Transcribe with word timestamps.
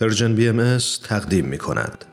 Persian 0.00 0.34
BM 0.34 0.78
تقدیم 1.08 1.44
می 1.44 1.58
کند. 1.58 2.04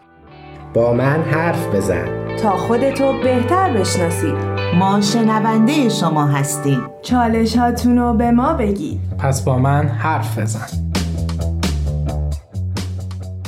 با 0.74 0.94
من 0.94 1.22
حرف 1.22 1.76
بزن. 1.76 2.38
تا 2.38 2.58
خودتو 2.58 3.14
بهتر 3.24 3.74
بشناسید. 3.74 4.36
ما 4.80 5.02
شنونده 5.02 5.90
شما 5.90 6.28
هستیم. 6.28 6.82
چالش 7.02 7.56
هاتونو 7.56 8.14
به 8.14 8.32
ما 8.32 8.54
بگید. 8.54 9.00
پس 9.20 9.42
با 9.42 9.60
من 9.60 9.88
حرف 9.88 10.40
بزن. 10.40 10.68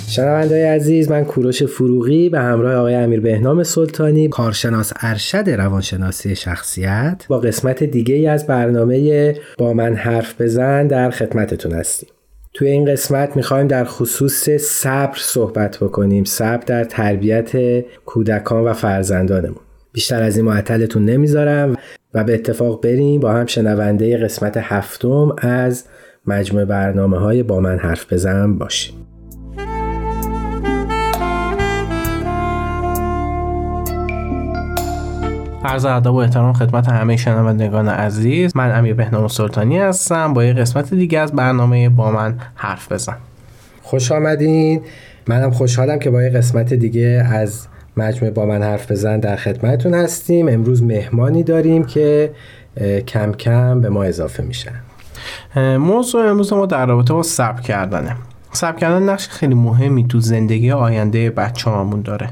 شنونده 0.07 0.71
عزیز 0.75 1.11
من 1.11 1.25
کوروش 1.25 1.63
فروغی 1.63 2.29
به 2.29 2.39
همراه 2.39 2.75
آقای 2.75 2.95
امیر 2.95 3.19
بهنام 3.19 3.63
سلطانی 3.63 4.27
کارشناس 4.27 4.93
ارشد 5.01 5.49
روانشناسی 5.49 6.35
شخصیت 6.35 7.25
با 7.27 7.39
قسمت 7.39 7.83
دیگه 7.83 8.15
ای 8.15 8.27
از 8.27 8.47
برنامه 8.47 9.35
با 9.57 9.73
من 9.73 9.95
حرف 9.95 10.41
بزن 10.41 10.87
در 10.87 11.09
خدمتتون 11.09 11.71
هستیم. 11.71 12.09
توی 12.59 12.69
این 12.69 12.85
قسمت 12.85 13.35
می‌خوایم 13.35 13.67
در 13.67 13.83
خصوص 13.83 14.49
صبر 14.49 15.17
صحبت 15.17 15.77
بکنیم. 15.77 16.23
صبر 16.23 16.63
در 16.65 16.83
تربیت 16.83 17.81
کودکان 18.05 18.63
و 18.63 18.73
فرزندانمون. 18.73 19.61
بیشتر 19.91 20.23
از 20.23 20.37
این 20.37 20.45
معطلتون 20.45 21.05
نمی‌ذارم 21.05 21.75
و 22.13 22.23
به 22.23 22.33
اتفاق 22.33 22.83
بریم 22.83 23.19
با 23.19 23.31
هم 23.31 23.45
شنونده 23.45 24.17
قسمت 24.17 24.57
هفتم 24.57 25.35
از 25.37 25.85
مجموع 26.25 26.65
برنامه 26.65 27.17
های 27.17 27.43
با 27.43 27.59
من 27.59 27.77
حرف 27.77 28.13
بزن 28.13 28.57
باشیم. 28.57 29.08
عرض 35.65 35.85
ادب 35.85 36.13
و 36.13 36.15
احترام 36.15 36.53
خدمت 36.53 36.89
همه 36.89 37.17
شنوندگان 37.17 37.89
عزیز. 37.89 38.55
من 38.55 38.77
امیر 38.77 38.93
بهنام 38.93 39.27
سلطانی 39.27 39.79
هستم. 39.79 40.33
با 40.33 40.45
یه 40.45 40.53
قسمت 40.53 40.93
دیگه 40.93 41.19
از 41.19 41.33
برنامه 41.33 41.89
با 41.89 42.11
من 42.11 42.37
حرف 42.55 42.91
بزن. 42.91 43.17
خوش 43.83 44.11
آمدین. 44.11 44.81
منم 45.27 45.51
خوشحالم 45.51 45.99
که 45.99 46.09
با 46.09 46.23
یه 46.23 46.29
قسمت 46.29 46.73
دیگه 46.73 47.27
از 47.31 47.67
مجموعه 47.97 48.33
با 48.33 48.45
من 48.45 48.63
حرف 48.63 48.91
بزن 48.91 49.19
در 49.19 49.35
خدمتتون 49.35 49.93
هستیم. 49.93 50.47
امروز 50.47 50.83
مهمانی 50.83 51.43
داریم 51.43 51.83
که 51.83 52.31
کم 53.07 53.31
کم 53.31 53.81
به 53.81 53.89
ما 53.89 54.03
اضافه 54.03 54.43
میشن. 54.43 54.75
موضوع 55.77 56.29
امروز 56.29 56.53
ما 56.53 56.65
در 56.65 56.85
رابطه 56.85 57.13
با 57.13 57.23
صبر 57.23 57.61
کردنه. 57.61 58.15
صبر 58.51 58.77
کردن 58.77 59.03
نقش 59.03 59.27
خیلی 59.27 59.55
مهمی 59.55 60.07
تو 60.07 60.19
زندگی 60.19 60.71
آینده 60.71 61.29
بچه 61.29 61.69
هامون 61.69 62.01
داره. 62.01 62.29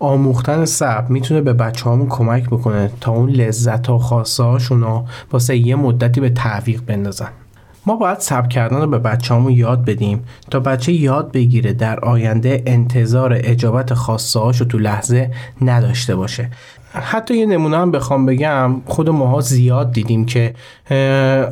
آموختن 0.00 0.64
صبر 0.64 1.08
می‌تونه 1.08 1.40
به 1.40 1.52
بچه 1.52 1.84
هامون 1.84 2.08
کمک 2.08 2.46
بکنه 2.46 2.90
تا 3.00 3.12
اون 3.12 3.30
لذت 3.30 3.90
و 3.90 3.98
خواسته 3.98 4.42
هاشون 4.42 5.04
واسه 5.32 5.56
یه 5.56 5.76
مدتی 5.76 6.20
به 6.20 6.30
تعویق 6.30 6.80
بندازن. 6.86 7.28
ما 7.86 7.96
باید 7.96 8.18
صبر 8.18 8.48
کردن 8.48 8.80
رو 8.80 8.86
به 8.86 8.98
بچه 8.98 9.34
همون 9.34 9.52
یاد 9.52 9.84
بدیم 9.84 10.24
تا 10.50 10.60
بچه 10.60 10.92
یاد 10.92 11.32
بگیره 11.32 11.72
در 11.72 12.00
آینده 12.00 12.62
انتظار 12.66 13.32
اجابت 13.36 13.94
خواسته 13.94 14.40
رو 14.40 14.52
تو 14.52 14.78
لحظه 14.78 15.30
نداشته 15.62 16.16
باشه. 16.16 16.50
حتی 16.92 17.36
یه 17.36 17.46
نمونه 17.46 17.76
هم 17.76 17.90
بخوام 17.90 18.26
بگم 18.26 18.80
خود 18.86 19.08
ماها 19.08 19.40
زیاد 19.40 19.92
دیدیم 19.92 20.26
که 20.26 20.54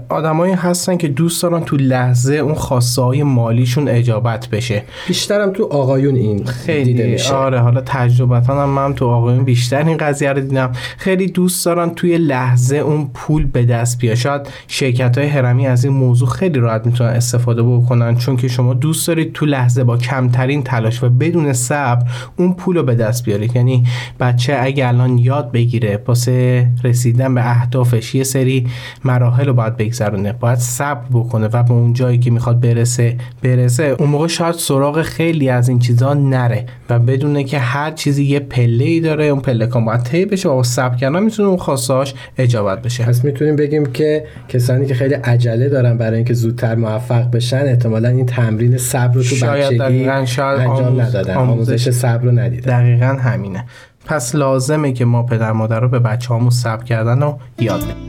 آدمایی 0.08 0.53
هستن 0.53 0.97
که 0.97 1.08
دوست 1.08 1.42
دارن 1.42 1.61
تو 1.61 1.77
لحظه 1.77 2.34
اون 2.34 2.55
خواسته 2.55 3.03
های 3.03 3.22
مالیشون 3.22 3.89
اجابت 3.89 4.48
بشه. 4.48 4.83
بیشترم 5.08 5.53
تو 5.53 5.64
آقایون 5.64 6.14
این 6.14 6.47
خیلی 6.47 6.84
دیده 6.84 7.06
میشه. 7.06 7.34
آره 7.34 7.61
حالا 7.61 7.80
تجربتا 7.80 8.62
هم 8.62 8.69
من 8.69 8.95
تو 8.95 9.06
آقایون 9.06 9.45
بیشتر 9.45 9.84
این 9.84 9.97
قضیه 9.97 10.33
رو 10.33 10.41
دیدم. 10.41 10.72
خیلی 10.98 11.27
دوست 11.27 11.67
دارن 11.67 11.91
توی 11.91 12.19
لحظه 12.19 12.77
اون 12.77 13.11
پول 13.14 13.47
به 13.47 13.64
دست 13.64 13.98
بیاد. 13.98 14.17
شاید 14.17 14.48
شرکت 14.69 15.19
های 15.19 15.27
هرمی 15.27 15.67
از 15.67 15.84
این 15.84 15.95
موضوع 15.95 16.28
خیلی 16.28 16.58
راحت 16.58 16.86
می‌تونن 16.86 17.11
استفاده 17.11 17.62
بکنن 17.62 18.17
چون 18.17 18.36
که 18.36 18.48
شما 18.48 18.75
دوست 18.75 19.08
دارید 19.08 19.33
تو 19.33 19.47
لحظه 19.47 19.84
با 19.84 19.97
کمترین 19.97 20.62
تلاش 20.62 21.02
و 21.02 21.08
بدون 21.08 21.52
صبر 21.52 22.02
اون 22.36 22.55
پول 22.55 22.77
رو 22.77 22.83
به 22.83 22.95
دست 22.95 23.25
بیارید. 23.25 23.56
یعنی 23.56 23.84
بچه 24.20 24.58
اگه 24.61 24.89
الان 24.89 25.19
یاد 25.29 25.53
بگیره. 25.53 25.98
واسه 26.07 26.67
رسیدن 26.84 27.34
به 27.34 27.51
اهدافش 27.51 28.14
یه 28.14 28.25
سری 28.25 28.67
مراحل 29.05 29.47
رو 29.47 29.55
باید 29.55 29.77
بگذرونه. 29.77 30.33
باید 30.33 30.58
صبر 30.58 31.01
بکنه 31.13 31.47
و 31.47 31.63
به 31.63 31.70
اون 31.73 31.92
جایی 31.92 32.19
که 32.19 32.30
می‌خواد 32.30 32.61
برسه 32.61 33.17
برسه. 33.42 33.97
اون 33.98 34.08
موقع 34.08 34.27
شاید 34.27 34.55
سراغ 34.55 35.02
خیلی 35.02 35.48
از 35.48 35.69
این 35.69 35.79
چیزا 35.79 36.14
نره 36.14 36.64
و 36.91 36.98
بدونه 36.98 37.45
که 37.45 37.58
هر 37.58 37.91
چیزی 37.91 38.25
یه 38.25 38.41
پله 38.41 38.85
ای 38.85 39.01
داره 39.01 39.25
اون 39.25 39.41
پله 39.41 39.67
کام 39.67 39.85
باید 39.85 40.02
طی 40.02 40.25
بشه 40.25 40.48
و 40.48 40.55
با 40.55 40.63
صبر 40.63 40.97
کردن 40.97 41.23
می‌تونه 41.23 41.48
اون 41.48 41.58
خواستهاش 41.58 42.14
اجابت 42.39 42.83
بشه. 42.83 43.05
پس 43.05 43.25
می‌تونیم 43.25 43.57
بگیم 43.57 43.86
که 43.86 44.25
کسانی 44.48 44.86
که 44.86 44.95
خیلی 44.95 45.14
عجله 45.14 45.69
دارن 45.69 45.98
برای 45.98 46.17
اینکه 46.17 46.35
زودتر 46.35 46.75
موفق 46.75 47.31
بشن 47.31 47.57
احتمالا 47.67 48.08
این 48.08 48.27
تمرین 48.27 48.77
صبر 48.79 49.14
رو 49.14 49.23
تو 49.23 49.29
شاید 49.36 49.64
بچگی 49.64 49.79
دقیقاً 49.79 50.25
شاید 50.25 50.61
انجام 50.61 50.85
آموز- 50.85 51.01
ندادن. 51.01 51.35
آموزش- 51.35 51.52
آموزش 51.52 51.91
صبر 51.91 52.25
رو 52.25 52.33
ندیدن. 52.39 52.81
دقیقا 52.81 53.07
همینه. 53.07 53.64
پس 54.08 54.35
لازمه 54.35 54.92
که 54.92 55.05
ما 55.05 55.23
پدر 55.23 55.52
مادر 55.52 55.80
رو 55.80 55.89
به 55.89 55.98
بچه 55.98 56.29
هامون 56.29 56.51
صبر 56.51 56.85
کردن 56.85 57.23
رو 57.23 57.39
یاد 57.61 57.80
بدیم. 57.80 58.08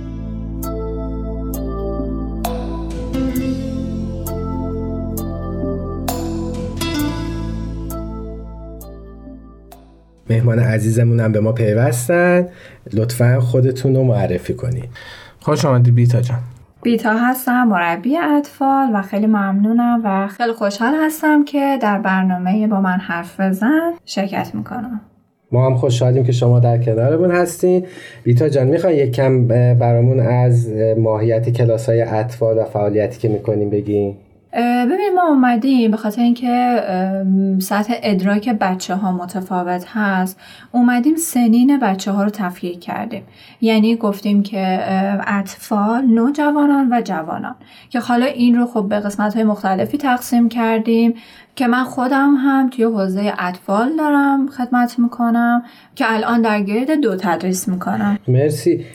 مهمان 10.30 10.60
عزیزمون 10.60 11.20
هم 11.20 11.32
به 11.32 11.40
ما 11.40 11.52
پیوستن. 11.52 12.48
لطفا 12.94 13.40
خودتون 13.40 13.96
رو 13.96 14.04
معرفی 14.04 14.54
کنید 14.54 14.90
خوش 15.40 15.66
آمدی 15.66 15.92
بیتا 15.92 16.22
جان. 16.22 16.40
بیتا 16.82 17.14
هستم 17.14 17.64
مربی 17.64 18.18
اطفال 18.18 18.90
و 18.94 19.02
خیلی 19.02 19.28
ممنونم 19.28 20.02
و 20.04 20.28
خیلی 20.28 20.54
خوشحال 20.54 20.94
هستم 21.06 21.46
که 21.46 21.80
در 21.82 22.00
برنامه 22.00 22.68
با 22.68 22.82
من 22.82 22.98
حرف 23.00 23.40
بزن 23.40 23.94
شرکت 24.06 24.56
می‌کنم. 24.56 25.02
ما 25.52 25.66
هم 25.66 25.76
خوشحالیم 25.76 26.24
که 26.24 26.32
شما 26.32 26.60
در 26.60 26.78
کنارمون 26.78 27.32
هستین. 27.32 27.86
بیتا 28.24 28.50
جان 28.50 28.68
می‌خوای 28.68 28.98
یک 28.98 29.12
کم 29.12 29.48
برامون 29.78 30.20
از 30.20 30.74
ماهیت 30.98 31.50
کلاس 31.50 31.90
های 31.90 32.02
اطفال 32.02 32.58
و 32.58 32.64
فعالیتی 32.64 33.20
که 33.20 33.28
می‌کنیم 33.30 33.70
بگیم 33.70 34.18
اه، 34.54 34.86
ببینید 34.86 35.14
ما 35.16 35.28
اومدیم 35.28 35.92
به 35.92 35.98
خاطر 35.98 36.22
اینکه 36.22 36.82
سطح 37.60 37.94
ادراک 38.04 38.50
بچه 38.50 38.96
ها 38.96 39.12
متفاوت 39.12 39.86
هست. 39.88 40.40
اومدیم 40.72 41.16
سنین 41.16 41.80
بچه 41.80 42.12
ها 42.12 42.24
رو 42.24 42.30
تفکیک 42.30 42.80
کردیم. 42.80 43.24
یعنی 43.62 43.96
گفتیم 43.96 44.44
که 44.44 44.80
اطفال 45.28 46.02
نوجوانان 46.06 46.94
و 46.94 47.02
جوانان. 47.02 47.56
که 47.90 48.00
حالا 48.00 48.26
این 48.26 48.56
رو 48.56 48.66
خب 48.66 48.86
به 48.90 49.00
قسمت 49.00 49.34
های 49.34 49.44
مختلفی 49.44 49.98
تقسیم 49.98 50.50
کردیم. 50.50 51.14
که 51.60 51.68
من 51.68 51.84
خودم 51.84 52.36
هم 52.36 52.70
توی 52.70 52.84
حوزه 52.86 53.34
اطفال 53.40 53.96
دارم 53.98 54.48
خدمت 54.48 55.00
می‌کنم 55.00 55.64
که 55.96 56.06
الان 56.08 56.42
در 56.42 56.62
گرید 56.62 56.92
دو 57.02 57.16
تدریس 57.16 57.68
می‌کنم. 57.68 58.18
مرسی. 58.28 58.86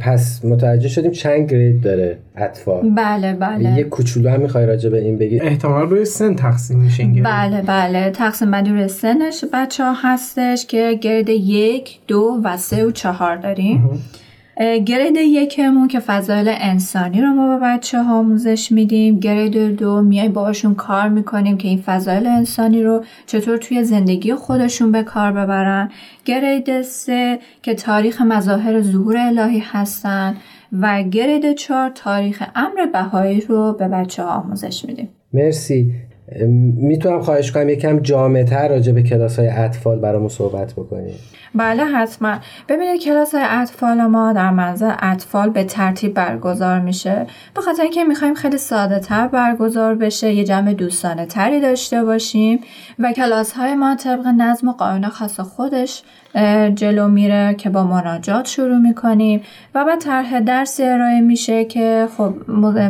پس 0.00 0.44
متوجه 0.44 0.88
شدیم 0.88 1.10
چند 1.10 1.50
گرید 1.50 1.80
داره 1.80 2.18
اطفال. 2.36 2.90
بله 2.90 3.32
بله. 3.32 3.78
یه 3.78 3.84
کوچولو 3.84 4.30
هم 4.30 4.40
می‌خوای 4.40 4.66
راجع 4.66 4.90
به 4.90 5.00
این 5.00 5.18
بگی؟ 5.18 5.40
احتمال 5.40 5.90
روی 5.90 6.04
سن 6.04 6.34
تقسیم 6.34 6.88
گرید. 6.88 7.24
بله 7.24 7.62
بله. 7.62 8.10
تقسیم 8.10 8.50
بندی 8.50 8.70
روی 8.70 8.88
سنش. 8.88 9.44
بچه 9.52 9.84
ها 9.84 9.94
هستش 10.02 10.66
که 10.66 10.98
گرد 11.00 11.28
یک 11.28 11.98
دو 12.06 12.40
و 12.44 12.56
سه 12.56 12.86
و 12.86 12.90
چهار 12.90 13.36
داریم. 13.36 13.86
اه، 13.90 13.98
گرید 14.58 15.16
یکمون 15.16 15.88
که 15.88 16.00
فضایل 16.00 16.48
انسانی 16.48 17.20
رو 17.20 17.28
ما 17.28 17.58
به 17.58 17.64
بچه 17.64 18.02
ها 18.02 18.18
آموزش 18.18 18.72
میدیم. 18.72 19.20
گرید 19.20 19.76
دو 19.76 20.02
میای 20.02 20.28
باشون 20.28 20.74
کار 20.74 21.08
می‌کنیم 21.08 21.58
که 21.58 21.68
این 21.68 21.78
فضایل 21.78 22.26
انسانی 22.26 22.82
رو 22.82 23.04
چطور 23.26 23.56
توی 23.56 23.84
زندگی 23.84 24.34
خودشون 24.34 24.92
به 24.92 25.02
کار 25.02 25.32
ببرن. 25.32 25.90
گرید 26.24 26.82
سه 26.82 27.38
که 27.62 27.74
تاریخ 27.74 28.22
مظاهر 28.22 28.82
ظهور 28.82 29.16
الهی 29.16 29.62
هستن 29.66 30.36
و 30.72 31.02
گرید 31.02 31.52
چهار 31.52 31.90
تاریخ 31.90 32.42
امر 32.54 32.86
بهایی 32.92 33.40
رو 33.40 33.72
به 33.72 33.88
بچه 33.88 34.22
ها 34.22 34.28
آموزش 34.28 34.84
میدیم. 34.84 35.08
مرسی. 35.32 35.92
می‌تونم 36.76 37.20
خواهش 37.20 37.52
کنم 37.52 37.68
یکم 37.68 38.00
جامعتر 38.00 38.68
راجع 38.68 38.92
به 38.92 39.02
کلاس 39.02 39.38
های 39.38 39.48
اطفال 39.48 39.98
برامون 39.98 40.28
صحبت 40.28 40.72
بکنیم 40.72 41.14
بله 41.54 41.84
حتما. 41.84 42.38
ببینید 42.68 43.02
کلاس 43.02 43.34
اطفال 43.34 44.00
ما 44.06 44.32
در 44.32 44.50
منظر 44.50 44.94
اطفال 44.98 45.50
به 45.50 45.64
ترتیب 45.64 46.14
برگزار 46.14 46.80
میشه. 46.80 47.26
به 47.54 47.60
خاطر 47.60 47.82
اینکه 47.82 48.04
می‌خوایم 48.04 48.34
خیلی 48.34 48.58
ساده 48.58 48.98
تر 48.98 49.28
برگزار 49.28 49.94
بشه 49.94 50.32
یه 50.32 50.44
جمع 50.44 50.74
دوستانه 50.74 51.26
تری 51.26 51.60
داشته 51.60 52.04
باشیم 52.04 52.60
و 52.98 53.12
کلاس 53.12 53.52
های 53.52 53.74
ما 53.74 53.96
طبق 53.96 54.26
نظم 54.26 54.68
و 54.68 54.72
قانون 54.72 55.08
خاص 55.08 55.40
خودش 55.40 56.02
جلو 56.74 57.08
میره 57.08 57.54
که 57.54 57.70
با 57.70 57.84
مناجات 57.84 58.46
شروع 58.46 58.78
می‌کنیم 58.78 59.40
و 59.74 59.84
بعد 59.84 59.98
طرح 59.98 60.40
درسی 60.40 60.84
ارائه 60.84 61.20
میشه 61.20 61.64
که 61.64 62.08
خب 62.16 62.34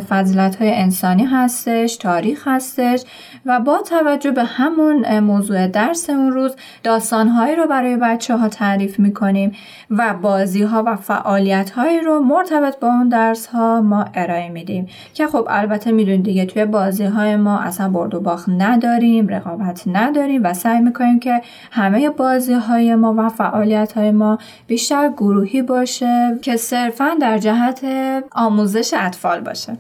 فضیلت 0.09 0.57
های 0.57 0.75
انسانی 0.75 1.25
هستش 1.25 1.97
تاریخ 1.97 2.49
هستش 2.49 3.03
و 3.47 3.61
با 3.61 3.79
توجه 3.79 4.31
به 4.31 4.45
همون 4.45 5.19
موضوع 5.19 5.67
درس 5.67 6.11
اون 6.11 6.33
روز 6.33 6.57
داستانهایی 6.83 7.57
رو 7.57 7.67
برای 7.67 7.97
بچه 7.97 8.37
ها 8.37 8.49
تعریف 8.49 8.99
می‌کنیم 8.99 9.53
و 9.91 10.15
بازی 10.23 10.63
ها 10.63 10.83
و 10.87 10.97
فعالیت 10.97 11.71
هایی 11.71 12.01
رو 12.01 12.21
مرتبط 12.21 12.79
با 12.81 12.89
اون 12.89 13.09
درس 13.09 13.47
ها 13.47 13.81
ما 13.81 14.05
ارائه 14.15 14.49
میدیم 14.49 14.87
که 15.15 15.27
خب 15.27 15.47
البته 15.51 15.93
می‌دونید 15.93 16.23
دیگه 16.23 16.47
توی 16.47 16.65
بازی 16.65 17.05
های 17.05 17.37
ما 17.37 17.59
اصلا 17.59 17.89
برد 17.89 18.15
و 18.15 18.21
باخت 18.21 18.49
نداریم 18.49 19.29
رقابت 19.29 19.83
نداریم 19.87 20.45
و 20.45 20.55
سعی 20.55 20.81
می‌کنیم 20.81 21.21
که 21.21 21.43
همه 21.71 22.11
بازی 22.11 22.53
های 22.53 22.95
ما 22.95 23.15
و 23.19 23.28
فعالیت 23.29 23.93
های 23.93 24.11
ما 24.11 24.39
بیشتر 24.67 25.09
گروهی 25.17 25.63
باشه 25.63 26.39
که 26.43 26.57
صرفا 26.57 27.09
در 27.21 27.39
جهت 27.39 27.85
آموزش 28.33 28.95
اطفال 28.97 29.41
باشه. 29.41 29.73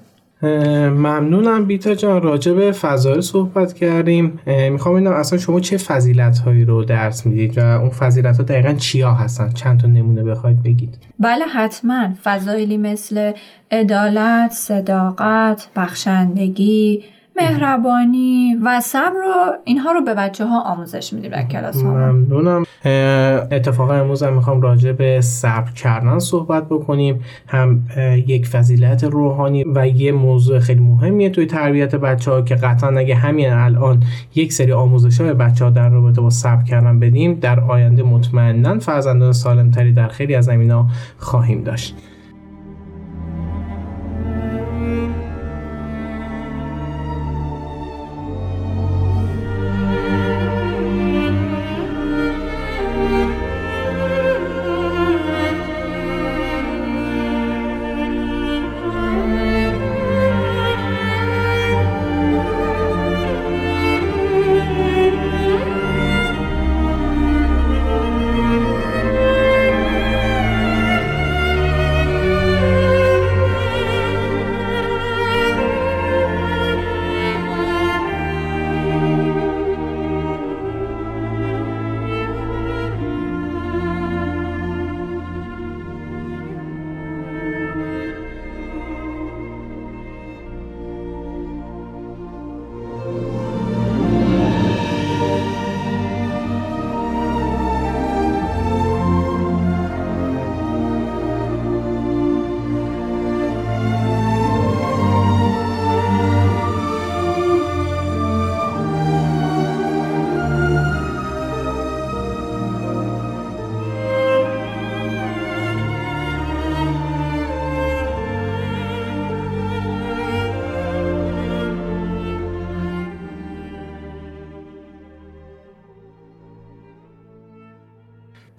ممنونم 0.42 1.64
بیتا 1.64 1.94
جان. 1.94 2.22
راجع 2.22 2.52
به 2.52 2.72
فضایل 2.72 3.20
صحبت 3.20 3.72
کردیم. 3.72 4.40
می‌خوام 4.46 4.94
ببینم 4.94 5.12
اصلا 5.12 5.38
شما 5.38 5.60
چه 5.60 5.76
فضیلت 5.76 6.38
هایی 6.38 6.64
رو 6.64 6.84
درس 6.84 7.26
می‌دید 7.26 7.58
و 7.58 7.60
اون 7.60 7.90
فضیلت 7.90 8.36
ها 8.36 8.42
دقیقا 8.42 8.72
چیا 8.72 9.12
هستن؟ 9.12 9.52
چند 9.52 9.80
تا 9.80 9.86
نمونه 9.86 10.24
بخواید 10.24 10.62
بگید. 10.62 10.98
بله 11.18 11.44
حتما. 11.44 12.08
فضایلی 12.24 12.76
مثل 12.76 13.32
عدالت 13.70 14.50
صداقت 14.52 15.68
بخشندگی 15.76 17.04
مهربانی 17.40 18.56
و 18.64 18.80
صبر 18.80 19.10
رو 19.10 19.52
اینها 19.64 19.92
رو 19.92 20.00
به 20.00 20.14
بچه 20.14 20.44
ها 20.46 20.60
آموزش 20.60 21.12
میدیم 21.12 21.30
در 21.30 21.42
کلاس 21.42 21.82
ها 21.82 21.90
ممنونم. 21.90 22.64
اتفاقا 23.50 23.94
امروز 23.94 24.22
هم 24.22 24.34
می‌خوام 24.34 24.60
راجع 24.60 24.92
به 24.92 25.20
صبر 25.20 25.70
کردن 25.70 26.18
صحبت 26.18 26.66
بکنیم. 26.66 27.20
هم 27.46 27.82
یک 28.26 28.46
فضیلت 28.46 29.04
روحانی 29.04 29.64
و 29.74 29.88
یه 29.88 30.12
موضوع 30.12 30.58
خیلی 30.58 30.80
مهمیه 30.80 31.30
توی 31.30 31.46
تربیت 31.46 31.94
بچه 31.94 32.30
ها 32.30 32.42
که 32.42 32.54
قطعا 32.54 32.98
اگه 32.98 33.14
همین 33.14 33.52
الان 33.52 34.02
یک 34.34 34.52
سری 34.52 34.72
آموزش 34.72 35.20
های 35.20 35.34
بچه 35.34 35.64
ها 35.64 35.70
در 35.70 35.88
رابطه 35.88 36.20
با 36.20 36.30
صبر 36.30 36.62
کردن 36.62 37.00
بدیم 37.00 37.34
در 37.34 37.60
آینده 37.60 38.02
مطمئنا 38.02 38.78
فرزندان 38.78 39.32
سالمتری 39.32 39.92
در 39.92 40.08
خیلی 40.08 40.34
از 40.34 40.44
زمینا 40.44 40.86
خواهیم 41.18 41.62
داشت. 41.62 41.96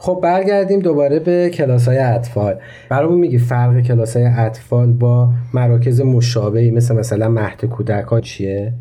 خب 0.09 0.19
برگردیم 0.21 0.79
دوباره 0.79 1.19
به 1.19 1.50
کلاس 1.50 1.88
های 1.88 1.97
اطفال. 1.97 2.56
برامون 2.89 3.19
میگی 3.19 3.38
فرق 3.38 3.81
کلاس 3.81 4.17
های 4.17 4.25
اطفال 4.25 4.91
با 4.91 5.29
مراکز 5.53 6.01
مشابهی 6.01 6.71
مثل 6.71 6.95
مثلا 6.95 7.29
مهد 7.29 7.65
کودکان 7.65 8.21
چیه؟ 8.21 8.73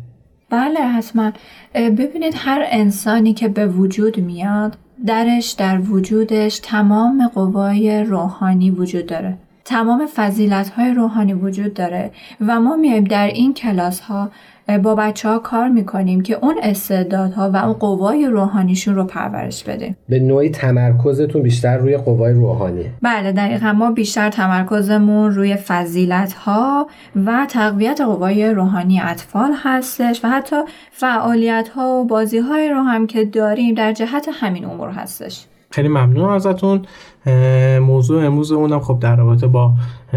بله 0.49 0.79
حتما. 0.79 1.31
ببینید 1.75 2.33
هر 2.35 2.65
انسانی 2.71 3.33
که 3.33 3.47
به 3.47 3.67
وجود 3.67 4.19
میاد 4.19 4.77
درش 5.05 5.51
در 5.51 5.79
وجودش 5.79 6.59
تمام 6.63 7.27
قوای 7.27 8.03
روحانی 8.03 8.71
وجود 8.71 9.05
داره. 9.05 9.37
تمام 9.69 10.05
فضیلت 10.15 10.69
های 10.69 10.93
روحانی 10.93 11.33
وجود 11.33 11.73
داره 11.73 12.11
و 12.41 12.59
ما 12.59 12.75
میایم 12.75 13.03
در 13.03 13.27
این 13.27 13.53
کلاس 13.53 13.99
ها 13.99 14.31
با 14.77 14.95
بچه 14.95 15.29
ها 15.29 15.39
کار 15.39 15.67
می‌کنیم 15.67 16.21
که 16.21 16.37
اون 16.41 16.55
استعدادها 16.63 17.51
و 17.51 17.57
اون 17.57 17.73
قوای 17.73 18.25
روحانیشون 18.25 18.95
رو 18.95 19.03
پرورش 19.03 19.63
بده 19.63 19.95
به 20.09 20.19
نوعی 20.19 20.49
تمرکزتون 20.49 21.41
بیشتر 21.41 21.77
روی 21.77 21.97
قوای 21.97 22.33
روحانی 22.33 22.85
بله 23.01 23.31
دقیقا 23.31 23.73
ما 23.73 23.91
بیشتر 23.91 24.29
تمرکزمون 24.29 25.31
روی 25.31 25.55
فضیلت 25.55 26.33
ها 26.33 26.87
و 27.25 27.45
تقویت 27.49 28.01
قوای 28.01 28.51
روحانی 28.51 29.01
اطفال 29.01 29.51
هستش 29.63 30.21
و 30.23 30.27
حتی 30.27 30.55
فعالیت 30.91 31.69
ها 31.69 31.89
و 31.89 32.05
بازی 32.05 32.37
های 32.37 32.69
رو 32.69 32.81
هم 32.81 33.07
که 33.07 33.25
داریم 33.25 33.75
در 33.75 33.93
جهت 33.93 34.29
همین 34.33 34.65
امور 34.65 34.89
هستش. 34.89 35.45
خیلی 35.71 35.87
ممنون 35.87 36.29
ازتون. 36.29 36.81
موضوع 37.81 38.25
امروز 38.25 38.51
اونم 38.51 38.79
خب 38.79 38.99
در 38.99 39.15
رابطه 39.15 39.47
با 39.47 39.73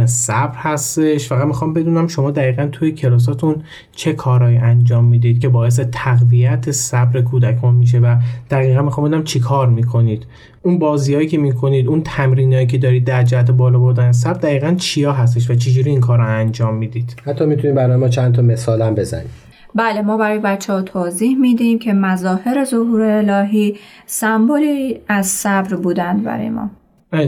صبر 0.06 0.54
هستش. 0.56 1.28
فقط 1.28 1.46
می‌خوام 1.46 1.72
بدونم 1.72 2.06
شما 2.06 2.30
دقیقا 2.30 2.68
توی 2.72 2.92
کلاساتون 2.92 3.62
چه 3.92 4.12
کارهایی 4.12 4.56
انجام 4.56 5.04
می‌دید 5.04 5.40
که 5.40 5.48
باعث 5.48 5.80
تقویت 5.92 6.70
صبر 6.70 7.20
کودکان 7.20 7.74
میشه 7.74 7.98
و 7.98 8.16
دقیقا 8.50 8.82
می‌خوام 8.82 9.06
بدونم 9.06 9.24
چی 9.24 9.40
کار 9.40 9.68
می‌کنید. 9.68 10.26
اون 10.62 10.78
بازیهایی 10.78 11.26
که 11.26 11.38
می‌کنید 11.38 11.88
اون 11.88 12.02
تمرینایی 12.02 12.66
که 12.66 12.78
دارید 12.78 13.04
در 13.04 13.22
جهت 13.22 13.50
بالا 13.50 13.78
بردن 13.78 14.12
صبر 14.12 14.38
دقیقا 14.38 14.74
چیا 14.78 15.12
هستش 15.12 15.50
و 15.50 15.54
چجوری 15.54 15.90
این 15.90 16.00
کار 16.00 16.18
رو 16.18 16.26
انجام 16.26 16.74
می‌دید؟ 16.74 17.16
حتی 17.24 17.46
می‌تونید 17.46 17.76
برای 17.76 17.96
ما 17.96 18.08
چند 18.08 18.34
تا 18.34 18.42
مثال 18.42 18.82
هم 18.82 18.94
بزنید. 18.94 19.51
بله 19.74 20.02
ما 20.02 20.16
برای 20.16 20.38
بچه 20.38 20.72
ها 20.72 20.82
توضیح 20.82 21.38
میدیم 21.38 21.78
که 21.78 21.92
مظاهر 21.92 22.64
ظهور 22.64 23.02
الهی 23.02 23.76
سمبولی 24.06 25.00
از 25.08 25.26
صبر 25.26 25.76
بودند 25.76 26.24
برای 26.24 26.50
ما. 26.50 26.70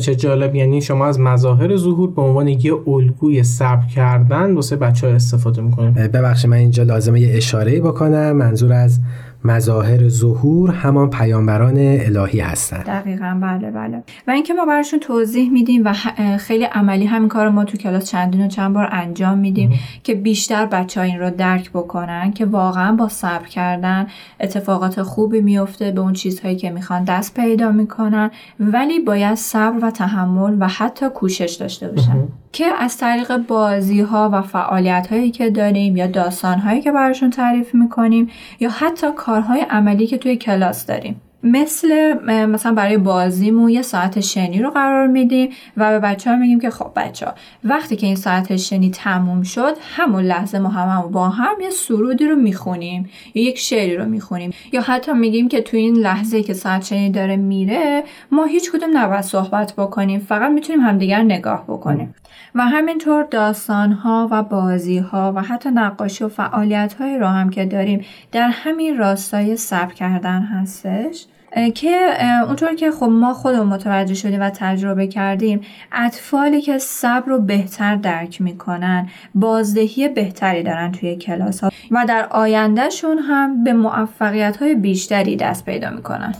چه 0.00 0.14
جالب. 0.14 0.54
یعنی 0.54 0.80
شما 0.80 1.06
از 1.06 1.20
مظاهر 1.20 1.76
ظهور 1.76 2.10
به 2.10 2.22
عنوان 2.22 2.48
یه 2.48 2.88
الگوی 2.88 3.42
صبر 3.42 3.86
کردن 3.86 4.54
واسه 4.54 4.76
بچه 4.76 5.06
ها 5.06 5.12
استفاده 5.12 5.62
می‌کنیم 5.62 5.92
ببخشید 5.92 6.50
من 6.50 6.56
اینجا 6.56 6.82
لازمه 6.82 7.20
یه 7.20 7.36
اشاره 7.36 7.80
بکنم. 7.80 8.32
منظور 8.32 8.72
از 8.72 9.00
مظاهر 9.44 10.08
ظهور 10.08 10.70
همان 10.70 11.10
پیامبران 11.10 11.76
الهی 11.78 12.40
هستند. 12.40 12.84
دقیقا 12.84 13.38
بله 13.42 13.70
بله. 13.70 14.02
و 14.28 14.30
اینکه 14.30 14.54
ما 14.54 14.66
براشون 14.66 15.00
توضیح 15.00 15.50
میدیم 15.50 15.82
و 15.84 15.92
خیلی 16.38 16.64
عملی 16.64 17.06
همین 17.06 17.28
کار 17.28 17.48
ما 17.48 17.64
تو 17.64 17.76
کلاس 17.76 18.10
چندین 18.10 18.44
و 18.44 18.48
چند 18.48 18.74
بار 18.74 18.88
انجام 18.92 19.38
میدیم 19.38 19.72
که 20.02 20.14
بیشتر 20.14 20.66
بچه 20.66 21.00
ها 21.00 21.06
این 21.06 21.20
رو 21.20 21.30
درک 21.30 21.70
بکنن 21.70 22.32
که 22.32 22.44
واقعا 22.44 22.96
با 22.96 23.08
صبر 23.08 23.46
کردن 23.46 24.06
اتفاقات 24.40 25.02
خوبی 25.02 25.40
میفته 25.40 25.90
به 25.90 26.00
اون 26.00 26.12
چیزهایی 26.12 26.56
که 26.56 26.70
می‌خوان 26.70 27.04
دست 27.04 27.34
پیدا 27.34 27.72
می‌کنن 27.72 28.30
ولی 28.60 29.00
باید 29.00 29.34
صبر 29.34 29.84
و 29.84 29.90
تحمل 29.90 30.56
و 30.60 30.68
حتی 30.68 31.08
کوشش 31.08 31.56
داشته 31.60 31.88
باشن. 31.88 32.28
که 32.54 32.66
از 32.78 32.96
طریق 32.96 33.36
بازی 33.36 34.00
ها 34.00 34.30
و 34.32 34.42
فعالیت 34.42 35.06
هایی 35.10 35.30
که 35.30 35.50
داریم 35.50 35.96
یا 35.96 36.06
داستان 36.06 36.58
هایی 36.58 36.80
که 36.80 36.92
براشون 36.92 37.30
تعریف 37.30 37.74
می‌کنیم 37.74 38.30
یا 38.60 38.70
حتی 38.70 39.06
کارهای 39.16 39.60
عملی 39.60 40.06
که 40.06 40.18
توی 40.18 40.36
کلاس 40.36 40.86
داریم. 40.86 41.20
مثل 41.44 42.14
مثلا 42.46 42.74
برای 42.74 42.98
بازیمون 42.98 43.68
یه 43.68 43.82
ساعت 43.82 44.20
شنی 44.20 44.62
رو 44.62 44.70
قرار 44.70 45.06
میدیم 45.06 45.50
و 45.76 45.90
به 45.90 45.98
بچه 45.98 46.30
ها 46.30 46.36
میگیم 46.36 46.60
که 46.60 46.70
خب 46.70 46.90
بچه 46.96 47.26
ها 47.26 47.34
وقتی 47.64 47.96
که 47.96 48.06
این 48.06 48.16
ساعت 48.16 48.56
شنی 48.56 48.90
تموم 48.90 49.42
شد 49.42 49.76
همون 49.96 50.22
لحظه 50.22 50.58
ما 50.58 50.68
هم, 50.68 51.10
با 51.10 51.28
هم 51.28 51.60
یه 51.60 51.70
سرودی 51.70 52.26
رو 52.26 52.36
می‌خونیم 52.36 53.10
یا 53.34 53.42
یک 53.42 53.58
شعری 53.58 53.96
رو 53.96 54.04
می‌خونیم 54.04 54.52
یا 54.72 54.80
حتی 54.80 55.12
میگیم 55.12 55.48
که 55.48 55.60
تو 55.60 55.76
این 55.76 55.96
لحظه 55.96 56.42
که 56.42 56.54
ساعت 56.54 56.84
شنی 56.84 57.10
داره 57.10 57.36
میره 57.36 58.04
ما 58.30 58.44
هیچ 58.44 58.72
کدوم 58.72 58.98
نباید 58.98 59.20
صحبت 59.20 59.72
بکنیم 59.76 60.20
فقط 60.20 60.50
می‌تونیم 60.50 60.80
همدیگر 60.80 61.22
نگاه 61.22 61.64
بکنیم. 61.68 62.14
و 62.54 62.62
همینطور 62.62 63.24
داستان 63.24 63.92
ها 63.92 64.28
و 64.30 64.42
بازی 64.42 64.98
ها 64.98 65.32
و 65.36 65.42
حتی 65.42 65.70
نقاشی 65.70 66.24
و 66.24 66.28
فعالیت 66.28 66.94
های 66.94 67.18
رو 67.18 67.26
هم 67.26 67.50
که 67.50 67.64
داریم 67.64 68.04
در 68.32 68.48
همین 68.48 68.98
راستای 68.98 69.56
صبر 69.56 69.94
کردن 69.94 70.42
هستش. 70.42 71.26
که 71.74 72.16
اونطور 72.46 72.74
که 72.74 72.90
خب 72.90 73.06
ما 73.06 73.34
خودمون 73.34 73.66
متوجه 73.66 74.14
شدیم 74.14 74.40
و 74.40 74.50
تجربه 74.50 75.06
کردیم 75.06 75.60
اطفالی 75.92 76.62
که 76.62 76.78
صبر 76.78 77.28
رو 77.28 77.38
بهتر 77.38 77.96
درک 77.96 78.40
می‌کنن 78.40 79.08
بازدهی 79.34 80.08
بهتری 80.08 80.62
دارن 80.62 80.92
توی 80.92 81.16
کلاس 81.16 81.60
ها 81.60 81.70
و 81.90 82.04
در 82.08 82.26
آیندهشون 82.30 83.18
هم 83.18 83.64
به 83.64 83.72
موفقیت 83.72 84.56
های 84.56 84.74
بیشتری 84.74 85.36
دست 85.36 85.64
پیدا 85.64 85.90
می‌کنن. 85.90 86.34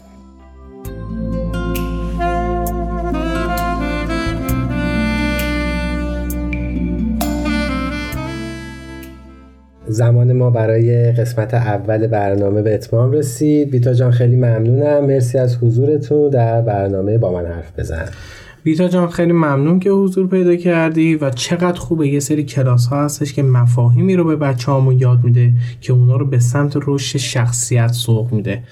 زمان 9.95 10.33
ما 10.33 10.51
برای 10.51 11.13
قسمت 11.13 11.55
اول 11.55 12.07
برنامه 12.07 12.63
به 12.63 12.75
اتمام 12.75 13.13
رسید. 13.13 13.71
بیتا 13.71 13.95
جان 13.95 14.11
خیلی 14.11 14.37
ممنونم. 14.37 15.05
مرسی 15.05 15.39
از 15.39 15.57
حضورتون 15.57 16.31
در 16.31 16.61
برنامه 16.61 17.19
با 17.19 17.33
من 17.33 17.47
حرف 17.47 17.79
بزن. 17.79 18.05
بیتا 18.63 18.89
جان 18.89 19.09
خیلی 19.09 19.33
ممنون 19.33 19.81
که 19.81 19.91
حضور 19.91 20.27
پیدا 20.29 20.57
کردی 20.57 21.15
و 21.15 21.31
چقدر 21.31 21.81
خوبه. 21.81 22.09
یه 22.09 22.21
سری 22.21 22.45
کلاس 22.45 22.87
ها 22.87 23.05
هستش 23.05 23.33
که 23.33 23.43
مفاهیمی 23.43 24.17
رو 24.17 24.25
به 24.25 24.37
بچه 24.37 24.73
هامون 24.73 24.99
یاد 24.99 25.25
میده 25.25 25.53
که 25.81 25.93
اونا 25.93 26.17
رو 26.17 26.27
به 26.27 26.39
سمت 26.39 26.77
رشد 26.87 27.19
شخصیت 27.19 27.93
سوق 27.93 28.33
میده. 28.33 28.63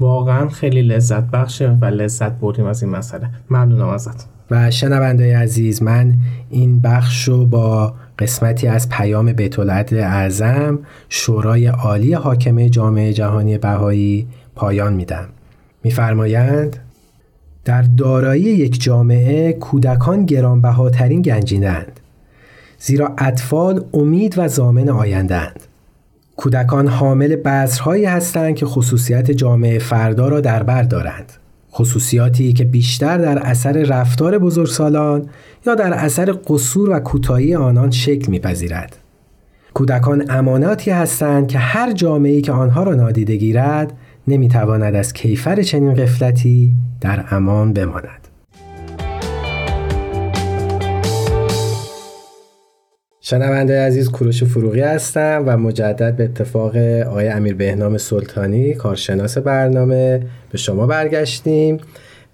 واقعا 0.00 0.48
خیلی 0.48 0.82
لذت 0.82 1.30
بخشه 1.30 1.76
و 1.80 1.84
لذت 1.84 2.32
بردیم 2.32 2.66
از 2.66 2.82
این 2.82 2.92
مسئله. 2.92 3.30
ممنونم 3.50 3.88
ازت. 3.88 4.28
و 4.50 4.70
شنونده 4.70 5.38
عزیز 5.38 5.82
من 5.82 6.14
این 6.50 6.80
بخش 6.80 7.28
رو 7.28 7.46
با 7.46 7.94
قسمتی 8.20 8.66
از 8.66 8.88
پیام 8.88 9.32
بیت 9.32 9.58
اعظم 9.58 10.78
شورای 11.08 11.66
عالی 11.66 12.12
حاکمه 12.12 12.70
جامعه 12.70 13.12
جهانی 13.12 13.58
بهایی 13.58 14.26
پایان 14.54 14.92
میدم. 14.92 15.28
میفرمایند 15.84 16.76
در 17.64 17.82
دارایی 17.82 18.42
یک 18.42 18.82
جامعه 18.82 19.52
کودکان 19.52 20.26
گرانبهاترین 20.26 21.22
گنجینند 21.22 22.00
زیرا 22.78 23.14
اطفال 23.18 23.84
امید 23.94 24.34
و 24.38 24.48
زامن 24.48 24.88
آیندهاند. 24.88 25.60
کودکان 26.36 26.88
حامل 26.88 27.36
بذرهایی 27.36 28.04
هستند 28.04 28.54
که 28.54 28.66
خصوصیت 28.66 29.30
جامعه 29.30 29.78
فردا 29.78 30.28
را 30.28 30.40
در 30.40 30.62
بر 30.62 30.82
دارند. 30.82 31.32
خصوصیاتی 31.72 32.52
که 32.52 32.64
بیشتر 32.64 33.18
در 33.18 33.38
اثر 33.38 33.72
رفتار 33.72 34.38
بزرگسالان 34.38 35.28
یا 35.66 35.74
در 35.74 35.94
اثر 35.94 36.32
قصور 36.46 36.90
و 36.90 36.98
کوتاهی 37.00 37.54
آنان 37.54 37.90
شکل 37.90 38.30
میپذیرد. 38.30 38.96
کودکان 39.74 40.30
اماناتی 40.30 40.90
هستند 40.90 41.48
که 41.48 41.58
هر 41.58 41.92
جامعه‌ای 41.92 42.40
که 42.40 42.52
آنها 42.52 42.82
را 42.82 42.94
نادیده 42.94 43.36
گیرد 43.36 43.92
نمی‌تواند 44.28 44.94
از 44.94 45.12
کیفر 45.12 45.62
چنین 45.62 45.94
قفلتی 45.94 46.74
در 47.00 47.24
امان 47.30 47.72
بماند. 47.72 48.19
شنونده 53.30 53.80
عزیز 53.80 54.10
کوروش 54.10 54.44
فروغی 54.44 54.80
هستم 54.80 55.42
و 55.46 55.56
مجدد 55.56 56.16
به 56.16 56.24
اتفاق 56.24 56.76
آقای 57.06 57.28
امیر 57.28 57.54
بهنام 57.54 57.98
سلطانی 57.98 58.74
کارشناس 58.74 59.38
برنامه 59.38 60.20
به 60.52 60.58
شما 60.58 60.86
برگشتیم. 60.86 61.78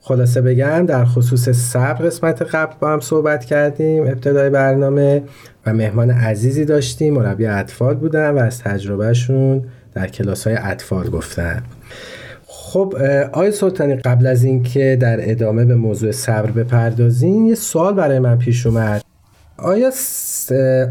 خلاصه 0.01 0.41
بگم 0.41 0.87
در 0.87 1.05
خصوص 1.05 1.49
صبر 1.49 2.07
قسمت 2.07 2.43
قبل 2.43 2.75
با 2.81 2.93
هم 2.93 3.01
صحبت 3.01 3.45
کردیم 3.45 4.03
ابتدای 4.03 4.51
برنامه 4.51 5.23
و 5.67 5.75
مهمان 5.75 6.11
عزیزی 6.11 6.65
داشتیم 6.65 7.15
مربی 7.15 7.47
اطفال 7.47 7.95
بودن 7.95 8.31
و 8.31 8.39
از 8.39 8.59
تجربهشون 8.59 9.65
در 9.95 10.07
کلاس 10.07 10.47
های 10.47 10.57
اطفال 10.61 11.11
گفتن. 11.11 11.63
خب 12.47 12.95
آقای 13.33 13.53
سلطانی 13.53 13.97
قبل 13.97 14.27
از 14.27 14.45
اینکه 14.45 14.99
در 15.01 15.31
ادامه 15.31 15.65
به 15.65 15.75
موضوع 15.75 16.13
صبر 16.13 16.51
بپردازیم 16.51 17.47
یه 17.47 17.55
سوال 17.55 17.95
برای 17.95 18.19
من 18.19 18.39
پیش 18.39 18.67
اومد. 18.67 19.03
آیا 19.59 19.91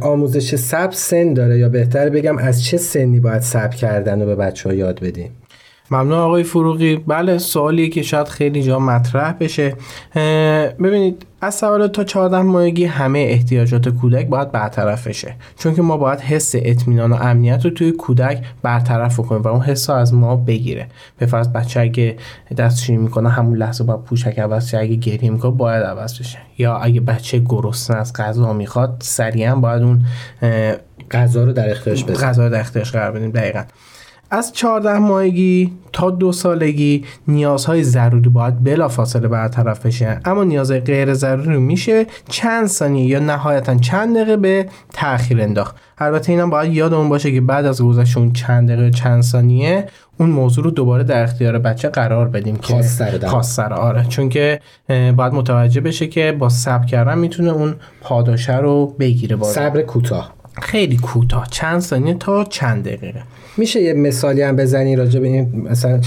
آموزش 0.02 0.56
صبر 0.56 0.92
سن 0.92 1.34
داره؟ 1.34 1.60
یا 1.60 1.70
بهتر 1.70 2.10
بگم 2.10 2.38
از 2.38 2.64
چه 2.64 2.78
سنی 2.78 3.20
باید 3.20 3.42
صبر 3.42 3.76
کردن 3.76 4.20
رو 4.20 4.26
به 4.26 4.36
بچه 4.36 4.70
ها 4.70 4.76
یاد 4.76 5.00
بدیم؟ 5.00 5.32
ممنون 5.92 6.20
آقای 6.20 6.44
فروغی. 6.44 6.96
بله 6.96 7.38
سوالی 7.38 7.90
که 7.90 8.02
شاید 8.02 8.28
خیلی 8.28 8.64
جا 8.64 8.80
مطرح 8.80 9.34
بشه. 9.40 9.76
ببینید 10.80 11.26
از 11.46 11.56
سوال 11.56 11.88
تا 11.88 12.04
14 12.04 12.42
ماهگی 12.42 12.86
همه 12.86 13.20
احتیاجات 13.20 13.90
کودک 13.90 14.28
باید 14.28 14.52
برطرف 14.52 15.08
بشه. 15.08 15.36
چون 15.58 15.76
که 15.76 15.82
ما 15.82 15.98
باید 15.98 16.20
حس 16.20 16.52
اطمینان 16.56 17.12
و 17.12 17.16
امنیت 17.16 17.66
رو 17.66 17.72
توی 17.72 17.92
کودک 17.92 18.44
برطرف 18.62 19.20
کنیم 19.20 19.42
و 19.42 19.48
اون 19.48 19.62
حس 19.62 19.90
از 19.90 20.14
ما 20.14 20.36
بگیره. 20.36 20.88
به 21.18 21.26
فرض 21.26 21.48
بچه 21.48 21.80
اگه 21.80 22.18
دستشویی 22.58 22.98
می‌کنه 22.98 23.30
همون 23.30 23.58
لحظه 23.58 23.84
باید 23.84 24.02
پوشک 24.02 24.40
عوض 24.40 24.70
شه. 24.70 24.78
اگه 24.78 24.96
گریه 24.96 25.30
می‌کنه 25.30 25.52
باید 25.52 25.84
عوض 25.84 26.20
بشه. 26.20 26.38
یا 26.58 26.78
اگه 26.78 27.02
بچه 27.02 27.40
گرسنه 27.40 27.98
از 27.98 28.14
غذا 28.14 28.54
می‌خواد 28.54 28.98
سریعا 29.00 29.56
باید 29.56 29.84
اون 29.84 30.06
غذا 31.12 31.44
رو 31.44 31.54
در 31.54 31.72
اختیارش 31.72 32.04
بذاریم 32.04 32.28
غذا 32.30 32.44
رو 32.44 32.50
در 32.50 32.60
اختیارش 32.60 32.92
قرار 32.92 33.12
بدیم 33.12 33.32
دقیقاً. 33.32 33.64
از 34.32 34.54
14 34.54 34.98
ماهگی 34.98 35.72
تا 35.94 36.12
دو 36.12 36.32
سالگی 36.32 37.06
نیازهای 37.28 37.84
ضروری 37.84 38.30
باید 38.30 38.64
بلا 38.64 38.88
فاصله 38.88 39.28
برطرف 39.28 39.86
بشه. 39.86 40.20
اما 40.26 40.44
نیازهای 40.44 40.80
غیر 40.80 41.14
ضروری 41.14 41.58
میشه 41.58 42.06
چند 42.30 42.68
ثانیه 42.68 43.06
یا 43.06 43.20
نهایتا 43.20 43.76
چند 43.76 44.16
دقیقه 44.16 44.38
به 44.38 44.70
تاخیر 44.94 45.42
انداخت. 45.42 45.76
البته 45.98 46.32
اینم 46.32 46.50
باید 46.50 46.74
یادمون 46.74 47.10
باشه 47.10 47.32
که 47.32 47.42
بعد 47.42 47.66
از 47.66 47.82
گذشت 47.82 48.18
اون 48.18 48.34
چند 48.34 48.72
دقیقه 48.72 48.92
چند 48.92 49.22
ثانیه 49.24 49.88
اون 50.20 50.30
موضوع 50.30 50.64
رو 50.64 50.72
دوباره 50.72 51.04
در 51.04 51.24
اختیار 51.24 51.60
بچه 51.60 51.90
قرار 51.90 52.28
بدیم 52.28 52.56
که 52.56 52.74
خاص 53.28 53.56
سر 53.56 53.74
آره 53.74 54.06
چون 54.10 54.30
که 54.30 54.60
باید 54.90 55.34
متوجه 55.34 55.82
بشه 55.82 56.08
که 56.08 56.36
با 56.40 56.50
صبر 56.50 56.86
کردن 56.86 57.18
می‌تونه 57.18 57.52
اون 57.52 57.76
پاداشه 58.02 58.58
رو 58.58 58.96
بگیره 59.00 59.44
صبر 59.44 59.82
کوتاه. 59.82 60.34
خیلی 60.62 60.98
کوتاه. 60.98 61.48
چند 61.52 61.80
ثانیه 61.80 62.14
تا 62.14 62.44
چند 62.44 62.84
دقیقه. 62.84 63.24
میشه 63.58 63.82
یه 63.82 63.94
مثالی 63.94 64.42
هم 64.42 64.56
بزنی 64.56 64.96
راجع 64.96 65.20
به 65.20 65.28
این 65.28 65.68
مثلا 65.70 66.02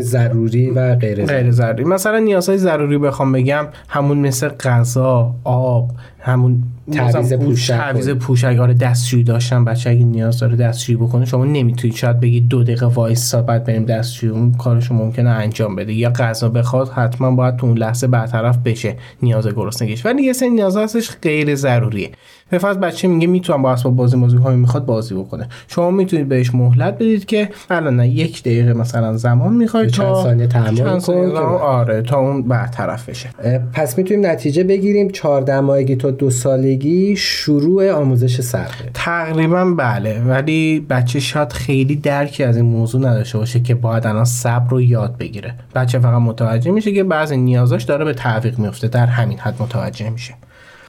ضروری 0.00 0.70
و 0.70 0.94
غیر 0.94 1.14
ضروری. 1.14 1.42
غیر 1.42 1.50
ضروری 1.50 1.84
مثلا 1.84 2.18
نیازهای 2.18 2.58
ضروری 2.58 2.98
بخوام 2.98 3.32
بگم 3.32 3.66
همون 3.88 4.18
مثل 4.18 4.48
غذا 4.48 5.34
آب 5.44 5.90
همون 6.22 6.62
تعویض 6.92 7.32
پوشک 7.32 7.72
تعویض 7.72 8.10
پوشک 8.10 8.58
آره 8.60 8.74
دستشویی 8.74 9.24
داشتن 9.24 9.64
بچه 9.64 9.90
اگه 9.90 10.04
نیاز 10.04 10.38
داره 10.38 10.56
دستشویی 10.56 10.96
بکنه 10.98 11.24
شما 11.24 11.44
نمی‌تونید. 11.44 11.96
شاید 11.96 12.20
بگید 12.20 12.48
دو 12.48 12.62
دقیقه 12.62 12.86
وایسا 12.86 13.42
بعد 13.42 13.64
بریم 13.64 13.84
دستشویی. 13.84 14.32
اون 14.32 14.52
کارشو 14.52 14.94
ممکنه 14.94 15.30
انجام 15.30 15.76
بده. 15.76 15.92
یا 15.92 16.10
غذا 16.10 16.48
بخواد 16.48 16.88
حتما 16.88 17.30
باید 17.30 17.56
تو 17.56 17.66
اون 17.66 17.78
لحظه 17.78 18.06
برطرف 18.06 18.58
بشه 18.58 18.96
نیاز 19.22 19.48
گرسنگیش 19.48 20.06
ولی 20.06 20.22
یه 20.22 20.32
سری 20.32 20.50
نیاز 20.50 20.76
هستش 20.76 21.10
غیر 21.22 21.54
ضروریه. 21.54 22.10
به 22.50 22.58
فرض 22.58 22.76
بچه 22.76 23.08
میگه 23.08 23.26
می‌تونم 23.26 23.62
با 23.62 23.72
اسباب 23.72 23.96
بازی 23.96 24.16
موضوع 24.16 24.40
های 24.40 24.56
می‌خواد 24.56 24.86
بازی 24.86 25.14
بکنه. 25.14 25.48
شما 25.68 25.90
می‌تونید 25.90 26.28
بهش 26.28 26.54
مهلت 26.54 26.94
بدید 26.94 27.24
که 27.24 27.48
الان 27.70 27.96
نه 27.96 28.08
یک 28.08 28.42
دقیقه 28.42 28.72
مثلا 28.72 29.16
زمان 29.16 29.52
می‌خواد 29.52 29.86
تا 29.86 30.34
چند 30.74 30.98
ثانیه 30.98 31.38
آره 31.38 32.02
تا 32.02 32.18
اون 32.18 32.42
برطرف 32.42 33.08
بشه. 33.08 33.28
پس 33.72 33.98
می‌تونیم 33.98 34.26
نتیجه 34.26 34.64
بگیریم. 34.64 35.10
14 35.10 35.60
ماهگی 35.60 35.96
دو 36.10 36.30
سالگی 36.30 37.16
شروع 37.16 37.90
آموزش 37.90 38.40
صبر 38.40 38.74
تقریبا 38.94 39.64
بله 39.64 40.22
ولی 40.22 40.86
بچه 40.90 41.20
شاید 41.20 41.52
خیلی 41.52 41.96
درکی 41.96 42.44
از 42.44 42.56
این 42.56 42.66
موضوع 42.66 43.00
نداشته 43.00 43.38
باشه 43.38 43.60
که 43.60 43.74
باید 43.74 44.06
الان 44.06 44.24
صبر 44.24 44.70
رو 44.70 44.80
یاد 44.80 45.18
بگیره. 45.18 45.54
بچه 45.74 45.98
فقط 45.98 46.22
متوجه 46.22 46.70
میشه 46.70 46.92
که 46.92 47.04
بعضی 47.04 47.36
نیازاش 47.36 47.82
داره 47.82 48.04
به 48.04 48.14
تعویق 48.14 48.58
میفته 48.58 48.88
در 48.88 49.06
همین 49.06 49.38
حد 49.38 49.62
متوجه 49.62 50.10
میشه. 50.10 50.34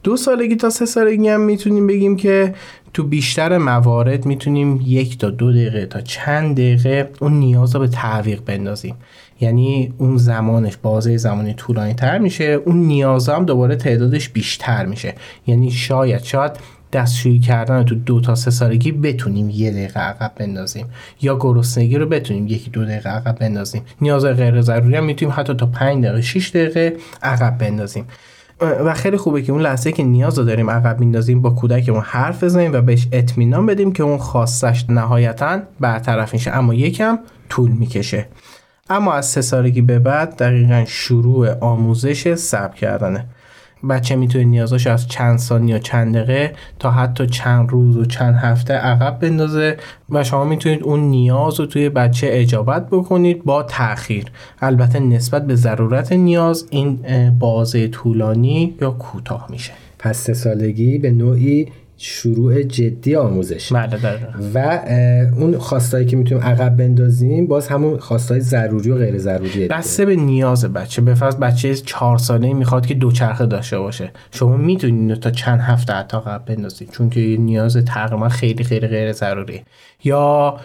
دو 0.04 0.16
سالگی 0.16 0.56
تا 0.56 0.70
سه 0.70 0.86
سالگی 0.86 1.28
هم 1.28 1.40
می‌تونیم 1.40 1.86
بگیم 1.86 2.16
که 2.16 2.54
تو 2.94 3.02
بیشتر 3.02 3.58
موارد 3.58 4.26
می‌تونیم 4.26 4.80
یک 4.86 5.18
تا 5.18 5.30
دو 5.30 5.52
دقیقه 5.52 5.86
تا 5.86 6.00
چند 6.00 6.56
دقیقه 6.56 7.10
اون 7.20 7.32
نیاز 7.32 7.74
رو 7.74 7.80
به 7.80 7.88
تعویق 7.88 8.40
بندازیم. 8.44 8.94
یعنی 9.42 9.94
اون 9.98 10.16
زمانش 10.16 10.76
بازه 10.76 11.16
زمانی 11.16 11.54
طولانی 11.54 11.94
تر 11.94 12.18
میشه. 12.18 12.44
اون 12.44 12.76
نیاز 12.76 13.28
هم 13.28 13.44
دوباره 13.44 13.76
تعدادش 13.76 14.28
بیشتر 14.28 14.86
میشه. 14.86 15.14
یعنی 15.46 15.70
شاید 15.70 16.22
شاید 16.22 16.52
دستشویی 16.92 17.40
کردن 17.40 17.84
تو 17.84 17.94
دو 17.94 18.20
تا 18.20 18.34
سه 18.34 18.50
سالگی 18.50 18.92
بتونیم 18.92 19.50
یه 19.50 19.70
دقیقه 19.70 20.00
عقب 20.00 20.32
بندازیم. 20.36 20.86
یا 21.22 21.36
گرسنگی 21.40 21.98
رو 21.98 22.06
بتونیم 22.06 22.46
یکی 22.46 22.70
دو 22.70 22.84
دقیقه 22.84 23.10
عقب 23.10 23.38
بندازیم. 23.38 23.82
نیاز 24.00 24.24
غیر 24.24 24.60
ضروری 24.60 24.96
هم 24.96 25.04
می‌تونیم 25.04 25.34
حتی 25.38 25.54
تا 25.54 25.66
5 25.66 26.04
دقیقه 26.04 26.20
6 26.20 26.50
دقیقه 26.50 26.96
عقب 27.22 27.58
بندازیم. 27.58 28.04
و 28.60 28.94
خیلی 28.94 29.16
خوبه 29.16 29.42
که 29.42 29.52
اون 29.52 29.62
لحظه 29.62 29.92
که 29.92 30.02
نیاز 30.02 30.38
رو 30.38 30.44
داریم 30.44 30.70
عقب 30.70 31.00
میندازیم 31.00 31.42
با 31.42 31.50
کودکمون 31.50 32.02
حرف 32.04 32.44
بزنیم 32.44 32.72
و 32.72 32.80
بهش 32.80 33.08
اطمینان 33.12 33.66
بدیم 33.66 33.92
که 33.92 34.02
اون 34.02 34.18
خواستش 34.18 34.84
نهایتا 34.88 35.58
برطرف 35.80 36.32
میشه. 36.32 36.50
اما 36.50 36.74
یکم 36.74 37.18
طول 37.48 37.70
می‌کشه. 37.70 38.26
اما 38.92 39.12
از 39.12 39.26
سه 39.26 39.40
سالگی 39.40 39.80
به 39.80 39.98
بعد 39.98 40.36
دقیقا 40.36 40.84
شروع 40.86 41.58
آموزش 41.58 42.34
سب 42.34 42.74
کردنه. 42.74 43.26
بچه 43.90 44.16
می‌تونه 44.16 44.44
نیازاش 44.44 44.86
از 44.86 45.08
چند 45.08 45.38
ثانیه 45.38 45.74
یا 45.74 45.78
چند 45.78 46.16
دقیقه 46.16 46.52
تا 46.78 46.90
حتی 46.90 47.26
چند 47.26 47.70
روز 47.70 47.96
و 47.96 48.04
چند 48.04 48.34
هفته 48.34 48.74
عقب 48.74 49.18
بندازه 49.18 49.76
و 50.10 50.24
شما 50.24 50.44
می‌تونید 50.44 50.82
اون 50.82 51.00
نیاز 51.00 51.60
رو 51.60 51.66
توی 51.66 51.88
بچه 51.88 52.28
اجابت 52.30 52.86
بکنید 52.90 53.44
با 53.44 53.62
تاخیر 53.62 54.24
البته 54.60 55.00
نسبت 55.00 55.46
به 55.46 55.54
ضرورت 55.54 56.12
نیاز 56.12 56.66
این 56.70 56.98
بازه 57.38 57.88
طولانی 57.88 58.74
یا 58.80 58.90
کوتاه 58.90 59.46
میشه. 59.50 59.72
پس 59.98 60.18
سه 60.18 60.34
سالگی 60.34 60.98
به 60.98 61.10
نوعی 61.10 61.68
شروع 62.04 62.62
جدی 62.62 63.16
آموزش. 63.16 63.72
بله 63.72 63.88
و 64.54 64.80
اون 65.36 65.58
خواستایی 65.58 66.06
که 66.06 66.16
می‌تونیم 66.16 66.44
عقب 66.44 66.76
بندازیم 66.76 67.46
باز 67.46 67.68
همون 67.68 67.98
خواستای 67.98 68.40
ضروری 68.40 68.90
و 68.90 68.96
غیر 68.96 69.18
ضروری 69.18 69.68
بسته 69.68 70.04
به 70.04 70.16
نیاز 70.16 70.64
بچه. 70.64 71.02
به 71.02 71.14
فرض 71.14 71.36
بچه 71.36 71.74
چهار 71.74 72.18
ساله 72.18 72.52
می‌خواد 72.52 72.86
که 72.86 72.94
دوچرخه 72.94 73.46
داشته 73.46 73.78
باشه. 73.78 74.10
شما 74.30 74.56
می‌تونید 74.56 75.14
تا 75.14 75.30
چند 75.30 75.60
هفته 75.60 75.92
حتی 75.92 76.16
عقب 76.16 76.44
بندازید 76.44 76.90
چون 76.90 77.10
که 77.10 77.20
نیاز 77.20 77.76
تقریبا 77.76 78.28
خیلی 78.28 78.64
خیلی 78.64 78.86
غیر 78.86 79.12
ضروری. 79.12 79.60
یا 80.04 80.56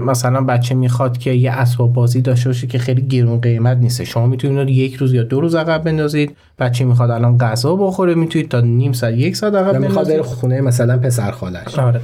مثلا 0.00 0.40
بچه 0.40 0.74
می‌خواد 0.74 1.18
که 1.18 1.30
یه 1.30 1.52
اسباب 1.52 1.92
بازی 1.92 2.20
داشته 2.20 2.48
باشه 2.48 2.66
که 2.66 2.78
خیلی 2.78 3.02
گرون 3.02 3.40
قیمت 3.40 3.76
نیست 3.76 4.04
شما 4.04 4.26
می‌تونید 4.26 4.68
یک 4.68 4.94
روز 4.94 5.12
یا 5.12 5.22
دو 5.22 5.40
روز 5.40 5.54
عقب 5.54 5.84
بندازید. 5.84 6.36
بچه 6.58 6.84
می‌خواد 6.84 7.10
الان 7.10 7.38
غذا 7.38 7.76
بخوره 7.76 8.14
می‌تونید 8.14 8.48
تا 8.48 8.60
نیم 8.60 8.92
ساعت 8.92 9.14
یک 9.14 9.36
ساعت 9.36 9.54
عقب 9.54 9.72
بندازید. 9.72 10.20
خونه 10.20 10.61
مثلا 10.62 10.98
پسر 10.98 11.30
خالش. 11.30 11.78
آره 11.78 12.00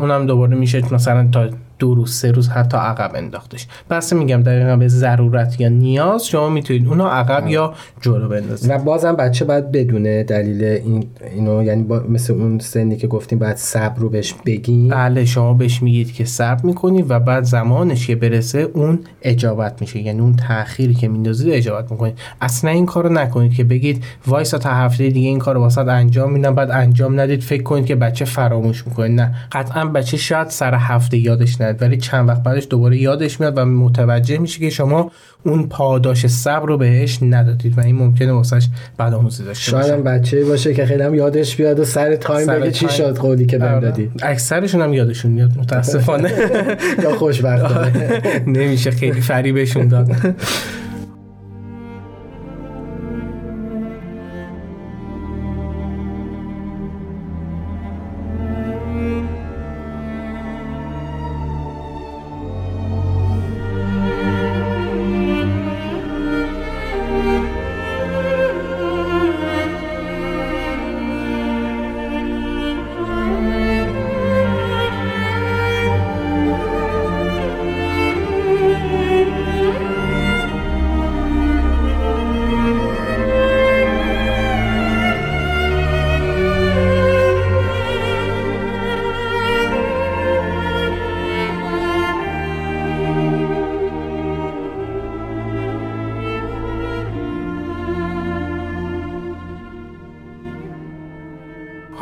اونم 0.00 0.26
دوباره 0.26 0.56
میشه 0.56 0.94
مثلا 0.94 1.28
تا 1.32 1.48
دو 1.78 1.94
روز 1.94 2.14
سه 2.14 2.30
روز 2.30 2.48
حتی 2.48 2.76
عقب 2.76 3.12
انداختش. 3.14 3.66
بس 3.90 4.12
میگم 4.12 4.42
دقیقا 4.42 4.76
به 4.76 4.88
ضرورت 4.88 5.60
یا 5.60 5.68
نیاز 5.68 6.26
شما 6.26 6.48
می‌تونید 6.48 6.88
اونو 6.88 7.06
عقب 7.06 7.46
یا 7.46 7.74
جلو 8.00 8.28
بندازید. 8.28 8.70
و 8.70 8.78
بازم 8.78 9.16
بچه 9.16 9.44
باید 9.44 9.72
بدونه 9.72 10.24
دلیل 10.24 10.64
این 10.64 11.06
اینو 11.34 11.62
یعنی 11.62 11.82
با 11.82 12.02
مثل 12.08 12.32
اون 12.32 12.58
سنی 12.58 12.96
که 12.96 13.06
گفتیم 13.06 13.38
بعد 13.38 13.56
صبر 13.56 13.98
رو 13.98 14.08
بهش 14.08 14.34
بگیم. 14.46 14.88
بله 14.88 15.24
شما 15.24 15.54
بهش 15.54 15.82
میگید 15.82 16.12
که 16.12 16.24
صبر 16.24 16.66
می‌کنید 16.66 17.06
و 17.08 17.20
بعد 17.20 17.44
زمانش 17.44 18.06
که 18.06 18.16
برسه 18.16 18.58
اون 18.58 18.98
اجابت 19.22 19.80
میشه. 19.80 20.00
یعنی 20.00 20.20
اون 20.20 20.36
تأخیری 20.36 20.94
که 20.94 21.08
میندازید 21.08 21.52
اجابت 21.52 21.90
می‌کنید. 21.92 22.18
اصلا 22.40 22.70
این 22.70 22.86
کارو 22.86 23.12
نکنید 23.12 23.54
که 23.54 23.64
بگید 23.64 24.04
وایسا 24.26 24.58
تا 24.58 24.70
هفته 24.70 25.08
دیگه 25.08 25.28
این 25.28 25.38
کارو 25.38 25.60
واسط 25.60 25.88
انجام 25.88 26.32
میدم 26.32 26.54
بعد 26.54 26.70
انجام 26.70 27.20
ندید 27.20 27.42
فکر 27.42 27.62
کنید 27.62 27.86
که 27.86 27.94
بچه 27.94 28.24
فراموش 28.24 28.86
می‌کنه. 28.86 29.08
نه 29.08 29.34
قطعا 29.52 29.84
بچه 29.84 30.16
شاید 30.16 30.48
سر 30.48 30.74
هفته 30.74 31.18
یادش 31.18 31.60
ولی 31.72 31.96
چند 31.96 32.28
وقت 32.28 32.42
بعدش 32.42 32.66
دوباره 32.70 32.96
یادش 32.96 33.40
میاد 33.40 33.58
و 33.58 33.64
متوجه 33.64 34.38
میشه 34.38 34.60
که 34.60 34.70
شما 34.70 35.10
اون 35.42 35.68
پاداش 35.68 36.26
صبر 36.26 36.66
رو 36.66 36.78
بهش 36.78 37.18
ندادید 37.22 37.78
و 37.78 37.80
این 37.80 37.96
ممکنه 37.96 38.32
واسش 38.32 38.68
بعد 38.96 39.14
آموزی 39.14 39.44
داشته 39.44 39.72
باشه. 39.72 39.88
شاید 39.88 40.04
بچه 40.04 40.44
باشه 40.44 40.74
که 40.74 40.86
خیلی 40.86 41.02
هم 41.02 41.14
یادش 41.14 41.56
بیاد 41.56 41.80
و 41.80 41.84
سر 41.84 42.16
تایم 42.16 42.46
بگه 42.46 42.70
چی 42.70 42.88
شد 42.88 43.16
قولی 43.16 43.46
که 43.46 43.58
بهم 43.58 43.80
دادی 43.80 44.10
اکثرشون 44.22 44.80
هم 44.80 44.92
یادشون 44.92 45.30
میاد 45.30 45.50
متاسفانه. 45.58 46.32
یا 47.02 47.16
خوشبختانه 47.16 48.22
نمیشه 48.46 48.90
خیلی 48.90 49.20
فریبشون 49.20 49.88
داد. 49.88 50.10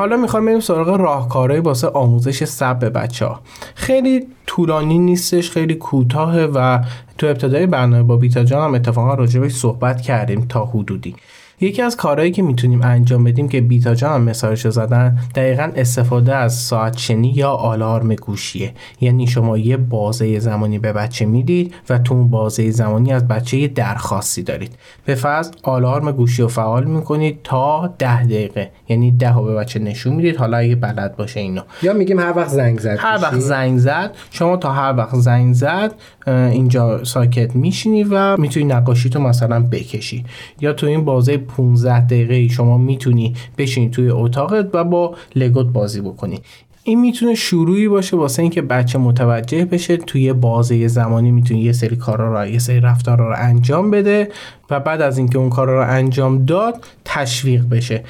حالا 0.04 0.16
می‌خوایم 0.16 0.46
بریم 0.46 0.60
سراغ 0.60 0.88
راهکارهای 0.88 1.60
واسه 1.60 1.88
آموزش 1.88 2.44
سب 2.44 2.78
به 2.78 2.90
بچه 2.90 3.26
ها 3.26 3.40
خیلی 3.74 4.26
طولانی 4.46 4.98
نیستش 4.98 5.50
خیلی 5.50 5.74
کوتاه 5.74 6.44
و 6.44 6.84
تو 7.18 7.26
ابتدای 7.26 7.66
برنامه 7.66 8.02
با 8.02 8.16
بیتا 8.16 8.44
جان 8.44 8.64
هم 8.64 8.74
اتفاقا 8.74 9.14
راجبش 9.14 9.52
صحبت 9.52 10.00
کردیم 10.00 10.46
تا 10.48 10.64
حدودی. 10.64 11.16
یکی 11.60 11.82
از 11.82 11.96
کارهایی 11.96 12.30
که 12.30 12.42
می‌تونیم 12.42 12.80
انجام 12.82 13.24
بدیم 13.24 13.48
که 13.48 13.60
بیتا 13.60 13.94
جان 13.94 14.12
هم 14.12 14.22
مثالش 14.22 14.68
زدن 14.68 15.18
دقیقا 15.34 15.70
استفاده 15.76 16.34
از 16.34 16.54
ساعت 16.54 16.98
شنی 16.98 17.28
یا 17.28 17.50
آلارم 17.50 18.14
گوشیه. 18.14 18.72
یعنی 19.00 19.26
شما 19.26 19.58
یه 19.58 19.76
بازه 19.76 20.38
زمانی 20.38 20.78
به 20.78 20.92
بچه 20.92 21.26
می‌دید 21.26 21.74
و 21.88 21.98
تو 21.98 22.14
اون 22.14 22.30
بازه 22.30 22.70
زمانی 22.70 23.12
از 23.12 23.28
بچه 23.28 23.56
یه 23.56 23.68
درخواستی 23.68 24.42
دارید. 24.42 24.76
به 25.04 25.14
فرض 25.14 25.50
آلارم 25.62 26.12
گوشی 26.12 26.42
رو 26.42 26.48
فعال 26.48 26.84
می‌کنید 26.84 27.38
تا 27.44 27.94
ده 27.98 28.24
دقیقه. 28.24 28.70
یعنی 28.88 29.10
ده 29.10 29.34
به 29.34 29.54
بچه 29.54 29.78
نشون 29.78 30.14
می‌دید. 30.14 30.36
حالا 30.36 30.56
اگه 30.56 30.76
بلد 30.76 31.16
باشه 31.16 31.40
اینو. 31.40 31.60
یا 31.82 31.92
میگیم 31.92 32.20
هر 32.20 32.32
وقت 32.36 32.48
زنگ 32.48 32.78
زد 32.80 32.96
هر 32.98 33.18
وقت 33.22 33.38
زنگ 33.38 33.78
زد 33.78 34.14
شما 34.30 34.56
تا 34.56 34.72
هر 34.72 34.96
وقت 34.96 35.14
زنگ 35.14 35.54
زد 35.54 35.94
اینجا 36.26 37.04
ساکت 37.04 37.56
میشینی 37.56 38.04
و 38.04 38.36
می‌تونی 38.36 38.66
نقاشی 38.66 39.10
تو 39.10 39.20
مثلا 39.20 39.60
بکشی. 39.60 40.24
یا 40.60 40.72
تو 40.72 40.86
این 40.86 41.04
بازه 41.04 41.43
15 41.46 42.06
دقیقه 42.06 42.48
شما 42.48 42.78
می‌تونی 42.78 43.34
بشینی 43.58 43.90
توی 43.90 44.10
اتاقت 44.10 44.70
و 44.72 44.84
با 44.84 45.14
لگوت 45.36 45.66
بازی 45.66 46.00
بکنی. 46.00 46.40
این 46.86 47.00
می‌تونه 47.00 47.34
شروعی 47.34 47.88
باشه 47.88 48.16
واسه 48.16 48.42
اینکه 48.42 48.62
بچه 48.62 48.98
متوجه 48.98 49.64
بشه 49.64 49.96
توی 49.96 50.32
بازه 50.32 50.88
زمانی 50.88 51.30
می‌تونه 51.30 51.60
یه 51.60 51.72
سری 51.72 51.96
کارا 51.96 52.42
رو 52.42 52.48
یه 52.48 52.58
سری 52.58 52.80
رفتارا 52.80 53.28
رو 53.28 53.34
انجام 53.38 53.90
بده 53.90 54.28
و 54.70 54.80
بعد 54.80 55.02
از 55.02 55.18
اینکه 55.18 55.38
اون 55.38 55.50
کار 55.50 55.70
رو 55.70 55.80
انجام 55.90 56.44
داد 56.44 56.84
تشویق 57.04 57.64
بشه. 57.70 58.04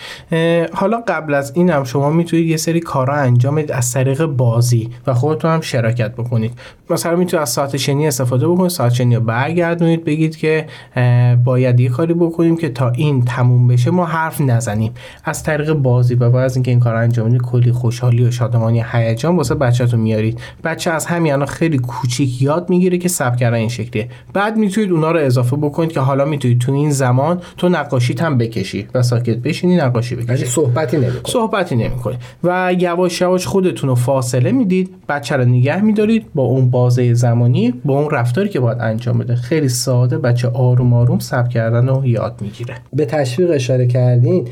حالا 0.73 1.03
قبل 1.09 1.35
از 1.35 1.53
اینم 1.55 1.85
شما 1.85 2.11
می‌تونید 2.11 2.47
یه 2.47 2.57
سری 2.57 2.81
کارا 2.81 3.14
انجام 3.14 3.55
بدید 3.55 3.73
از 3.73 3.93
طریق 3.93 4.27
بازی 4.27 4.90
و 5.07 5.14
خودتون 5.14 5.51
هم 5.51 5.61
شراکت 5.61 6.12
بکنید. 6.12 6.53
مثلا 6.90 7.17
می‌تونید 7.17 7.43
از 7.43 7.51
ساعت 7.51 7.77
شنی 7.77 8.07
استفاده 8.07 8.49
بکنید 8.49 8.71
ساعت 8.71 8.93
شنی 8.93 9.14
رو 9.14 9.21
برگردونید 9.21 10.05
بگید 10.05 10.37
که 10.37 10.67
باید 11.45 11.81
یه 11.81 11.88
کاری 11.88 12.14
بکنیم 12.14 12.57
که 12.57 12.69
تا 12.69 12.90
این 12.90 13.25
تموم 13.25 13.69
بشه 13.69 13.90
ما 13.90 14.05
حرف 14.05 14.40
نزنیم. 14.40 14.93
از 15.25 15.43
طریق 15.43 15.73
بازی 15.73 16.14
و 16.14 16.31
بعد 16.31 16.45
از 16.45 16.57
اینکه 16.57 16.71
این 16.71 16.81
کار 16.81 16.95
انجام 16.95 17.29
بدید 17.29 17.43
کلی 17.43 17.73
خوشحالی 17.73 18.25
و 18.25 18.31
شادمانی 18.31 18.85
هیجان 18.93 19.37
واسه 19.37 19.55
بچه‌تون 19.55 20.01
میارید. 20.01 20.40
بچه 20.64 20.90
از 20.90 21.07
همین 21.07 21.33
الان 21.33 21.47
خیلی 21.47 21.79
کوچیک 21.79 22.43
یاد 22.43 22.71
می‌گیره 22.71 22.99
که 22.99 23.09
سبک 23.09 23.37
کردن 23.37 23.57
این 23.57 23.69
شکلیه. 23.69 24.09
بعد 24.33 24.57
می‌تونید 24.57 24.90
اونا 24.90 25.11
رو 25.11 25.21
اضافه 25.21 25.57
بکنید 25.57 25.93
که 25.93 26.01
حالا 26.01 26.25
می‌تونید 26.25 26.44
تو 26.53 26.73
این 26.73 26.91
زمان 26.91 27.41
تو 27.57 27.69
نقاشیت 27.69 28.23
هم 28.23 28.39
بکشی 28.39 28.87
و 28.95 29.03
ساکت 29.03 29.37
بشینی 29.37 29.77
نقاشی 29.77 30.15
بکشی. 30.17 30.45
صحبتی 30.45 30.97
نمی‌کنی. 30.97 31.21
صحبتی 31.27 31.77
نمی‌کنی. 31.77 32.17
و 32.45 32.75
یواش 32.79 33.21
یواش 33.21 33.47
خودتون 33.47 33.89
رو 33.89 33.95
فاصله 33.95 34.53
می‌دید 34.53 34.91
بچه 35.09 35.37
رو 35.37 35.45
نگه 35.45 35.81
میدارید 35.81 36.27
با 36.35 36.43
اون 36.43 36.71
بازه 36.71 37.15
زمانی 37.15 37.75
با 37.85 38.01
اون 38.01 38.11
رفتاری 38.11 38.49
که 38.49 38.61
باید 38.61 38.79
انجام 38.81 39.19
بده. 39.19 39.37
خیلی 39.37 39.69
ساده 39.69 40.19
بچه 40.19 40.49
آروم 40.49 40.95
آروم 40.95 41.19
سب 41.19 41.49
کردن 41.49 41.89
رو 41.89 42.07
یاد 42.07 42.35
می‌گیره. 42.41 42.75
به 42.93 43.07
تشویق 43.07 43.51
اشاره 43.51 43.87
کردین 43.87 44.49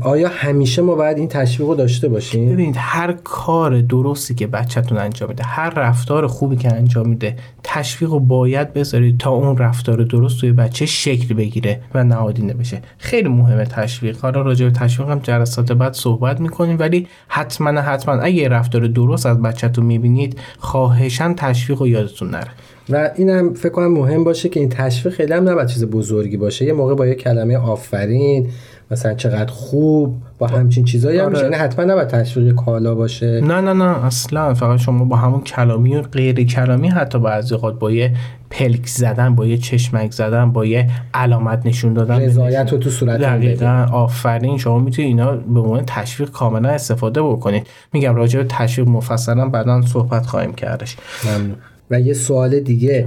آیا 0.00 0.28
همیشه 0.28 0.82
ما 0.82 0.94
باید 0.94 1.18
این 1.18 1.28
تشویق 1.28 1.68
رو 1.68 1.74
داشته 1.74 2.08
باشیم؟ 2.08 2.52
ببینید 2.52 2.74
هر 2.78 3.12
کار 3.12 3.80
درستی 3.80 4.34
که 4.34 4.46
بچهتون 4.46 4.98
انجام 4.98 5.28
میده 5.28 5.44
هر 5.44 5.70
رفتار 5.70 6.26
خوبی 6.26 6.56
که 6.56 6.74
انجام 6.74 7.08
میده 7.08 7.36
تشویق 7.64 8.10
رو 8.10 8.20
باید 8.20 8.72
بذارید 8.72 9.18
تا 9.18 9.30
اون 9.30 9.58
رفتار 9.58 10.04
درست 10.04 10.40
توی 10.40 10.52
بچه 10.52 10.86
شکل 10.86 11.34
بگیره 11.34 11.80
و 11.94 12.04
نهادینه 12.04 12.54
بشه. 12.54 12.82
خیلی 12.98 13.28
مهمه 13.28 13.64
تشویق. 13.64 14.18
حالا 14.20 14.42
راجع 14.42 14.64
به 14.66 14.72
تشویق 14.72 15.08
هم 15.08 15.18
جلسات 15.18 15.72
بعد 15.72 15.92
صحبت 15.92 16.40
می‌کنیم 16.40 16.76
ولی 16.78 17.06
حتما 17.28 17.80
حتما 17.80 18.14
اگه 18.14 18.48
رفتار 18.48 18.86
درست 18.86 19.26
از 19.26 19.42
بچهتون 19.42 19.84
می‌بینید 19.84 20.38
خواهشان 20.58 21.34
تشویق 21.34 21.78
رو 21.78 21.88
یادتون 21.88 22.30
نره. 22.30 22.50
و 22.90 23.10
اینم 23.16 23.54
فکر 23.54 23.72
کنم 23.72 23.92
مهم 23.92 24.24
باشه 24.24 24.48
که 24.48 24.60
این 24.60 24.68
تشویق 24.68 25.14
خیلی 25.14 25.32
هم 25.32 25.48
نباید 25.48 25.68
چیز 25.68 25.84
بزرگی 25.84 26.36
باشه. 26.36 26.64
یه 26.64 26.72
موقع 26.72 26.94
با 26.94 27.06
یه 27.06 27.14
کلمه 27.14 27.56
آفرین 27.56 28.48
مثلا 28.92 29.14
چقدر 29.14 29.52
خوب 29.52 30.16
با 30.38 30.46
همچین 30.46 30.84
چیزایی 30.84 31.18
هم 31.18 31.24
آره. 31.24 31.48
میشه. 31.48 31.62
حتما 31.62 31.84
نباید 31.84 32.08
تشویق 32.08 32.54
کالا 32.54 32.94
باشه. 32.94 33.40
نه 33.40 33.60
نه 33.60 33.72
نه 33.72 34.04
اصلا. 34.04 34.54
فقط 34.54 34.78
شما 34.78 35.04
با 35.04 35.16
همون 35.16 35.40
کلامی 35.40 35.96
و 35.96 36.02
غیر 36.02 36.44
کلامی 36.44 36.88
حتی 36.88 37.18
بعضی 37.18 37.54
اوقات 37.54 37.78
با 37.78 37.90
یه 37.90 38.12
پلک 38.50 38.86
زدن 38.86 39.34
با 39.34 39.46
یه 39.46 39.58
چشمک 39.58 40.12
زدن 40.12 40.52
با 40.52 40.66
یه 40.66 40.90
علامت 41.14 41.66
نشون 41.66 41.94
دادن 41.94 42.20
رضایت 42.20 42.72
رو 42.72 42.78
تو 42.78 42.90
صورت 42.90 43.20
دقیقا. 43.20 43.86
آفرین. 43.92 44.58
شما 44.58 44.78
می‌تونید 44.78 45.08
اینا 45.08 45.32
به 45.32 45.60
عنوان 45.60 45.82
تشویق 45.86 46.30
کاملا 46.30 46.68
استفاده 46.68 47.22
بکنید. 47.22 47.66
میگم 47.92 48.14
راجع 48.14 48.38
به 48.42 48.46
تشویق 48.48 48.88
مفصلا 48.88 49.48
بعدا 49.48 49.82
صحبت 49.82 50.26
خواهیم 50.26 50.52
کردش. 50.52 50.96
ممنون. 51.24 51.56
و 51.92 52.00
یه 52.00 52.14
سوال 52.14 52.60
دیگه 52.60 53.06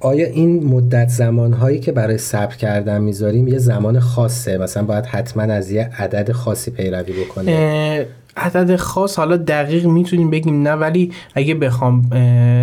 آیا 0.00 0.26
این 0.26 0.64
مدت 0.64 1.08
زمان 1.08 1.52
هایی 1.52 1.78
که 1.78 1.92
برای 1.92 2.18
صبر 2.18 2.56
کردن 2.56 3.00
می‌ذاریم 3.00 3.48
یه 3.48 3.58
زمان 3.58 4.00
خاصه؟ 4.00 4.58
مثلا 4.58 4.82
باید 4.82 5.06
حتما 5.06 5.42
از 5.42 5.70
یه 5.70 5.90
عدد 5.98 6.32
خاصی 6.32 6.70
پیروی 6.70 7.24
بکنه 7.24 8.06
عدد 8.36 8.76
خاص 8.76 9.18
حالا 9.18 9.36
دقیق 9.36 9.86
می‌تونیم 9.86 10.30
بگیم 10.30 10.62
نه 10.62 10.72
ولی 10.72 11.12
اگه 11.34 11.54
بخوام 11.54 12.02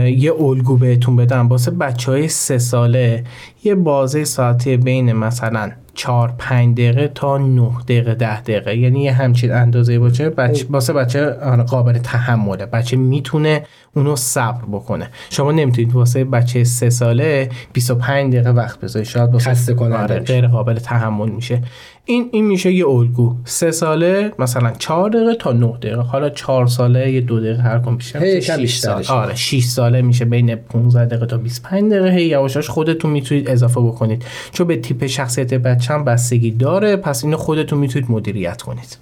یه 0.07 0.33
الگو 0.39 0.77
بهتون 0.77 1.15
بدم 1.15 1.47
واسه 1.47 1.71
بچه 1.71 2.11
های 2.11 2.27
سه 2.27 2.57
ساله 2.57 3.23
یه 3.63 3.75
بازه 3.75 4.23
ساعتی 4.23 4.77
بین 4.77 5.13
مثلا 5.13 5.71
چهار 5.95 6.33
پنج 6.37 6.75
دقیقه 6.75 7.07
تا 7.15 7.37
نه 7.37 7.71
دقیقه 7.87 8.13
ده 8.13 8.41
دقیقه. 8.41 8.77
یعنی 8.77 9.03
یه 9.03 9.13
همچین 9.13 9.51
اندازه 9.51 9.99
باشه. 9.99 10.29
بچه 10.29 10.65
واسه 10.69 10.93
بچه 10.93 11.25
قابل 11.67 11.97
تحمله. 11.97 12.65
بچه 12.65 12.97
می‌تونه 12.97 13.61
اونو 13.95 14.15
صبر 14.15 14.65
بکنه. 14.71 15.09
شما 15.29 15.51
نمی‌تونید 15.51 15.93
واسه 15.93 16.23
بچه 16.23 16.63
سه 16.63 16.89
ساله 16.89 17.49
25 17.73 18.33
دقیقه 18.33 18.49
وقت 18.49 18.79
بذارید. 18.79 19.07
شاید 19.07 19.33
واسه 19.33 19.49
خسته 19.49 19.73
کننده 19.73 19.97
آره 19.97 20.19
غیر 20.19 20.47
قابل 20.47 20.73
تحمل 20.73 21.29
میشه. 21.29 21.61
این 22.05 22.29
این 22.31 22.45
میشه 22.45 22.71
یه 22.71 22.87
الگو. 22.87 23.35
سه 23.45 23.71
ساله 23.71 24.31
مثلا 24.39 24.71
4 24.79 25.09
دقیقه 25.09 25.35
تا 25.35 25.51
9 25.51 25.67
دقیقه. 25.81 26.01
حالا 26.01 26.29
4 26.29 26.67
ساله 26.67 27.11
یه 27.11 27.21
دو 27.21 27.39
دقیقه 27.39 27.61
هر 27.61 27.79
کم 27.79 27.97
بیشتر 27.97 28.23
هی 28.23 28.35
میشه 28.35 28.53
یکم 28.53 28.65
6 28.65 28.77
سال 28.77 28.97
بیشترش. 28.97 29.17
آره 29.17 29.35
6 29.35 29.63
ساله 29.63 30.01
میشه. 30.01 30.25
بین 30.25 30.55
15 30.55 31.05
دقیقه 31.05 31.25
تا 31.25 31.37
25 31.37 31.91
دقیقه. 31.91 32.09
هی 32.09 32.25
یواشاش 32.25 32.69
خودتون 32.69 33.11
می‌تونید 33.11 33.49
اضافه 33.49 33.81
بکنید. 33.81 34.25
چون 34.51 34.67
به 34.67 34.77
تیپ 34.77 35.05
شخصیت 35.05 35.53
بچه 35.53 35.93
هم 35.93 36.03
بستگی 36.03 36.51
داره 36.51 36.95
پس 36.95 37.23
اینو 37.23 37.37
خودتون 37.37 37.79
می‌تونید 37.79 38.11
مدیریت 38.11 38.61
کنید. 38.61 38.97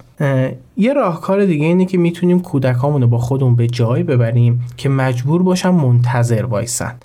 یه 0.77 0.93
راهکار 0.93 1.45
دیگه 1.45 1.65
اینه 1.65 1.85
که 1.85 1.97
می‌تونیم 1.97 2.39
کودکامونو 2.39 3.07
با 3.07 3.17
خودمون 3.17 3.55
به 3.55 3.67
جایی 3.67 4.03
ببریم 4.03 4.61
که 4.77 4.89
مجبور 4.89 5.43
باشن 5.43 5.69
منتظر 5.69 6.45
وایسن. 6.45 6.95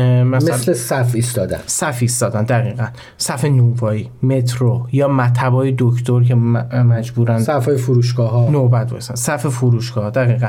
مثلا 0.00 0.54
مثل 0.54 0.72
صف 0.72 1.10
ایستادن. 1.14 1.58
صف 1.66 1.98
ایستادن 2.00 2.42
دقیقا. 2.42 2.86
صف 3.18 3.44
نونوایی 3.44 4.10
مترو 4.22 4.88
یا 4.92 5.08
مطبای 5.08 5.74
دکتر 5.78 6.22
که 6.22 6.34
مجبورن 6.34 7.38
صف 7.38 7.64
های 7.68 7.76
فروشگاه 7.76 8.30
ها 8.30 8.50
نوبت 8.50 8.92
وایسن. 8.92 9.14
صف 9.14 9.46
فروشگاه 9.46 10.10
دقیقا. 10.10 10.48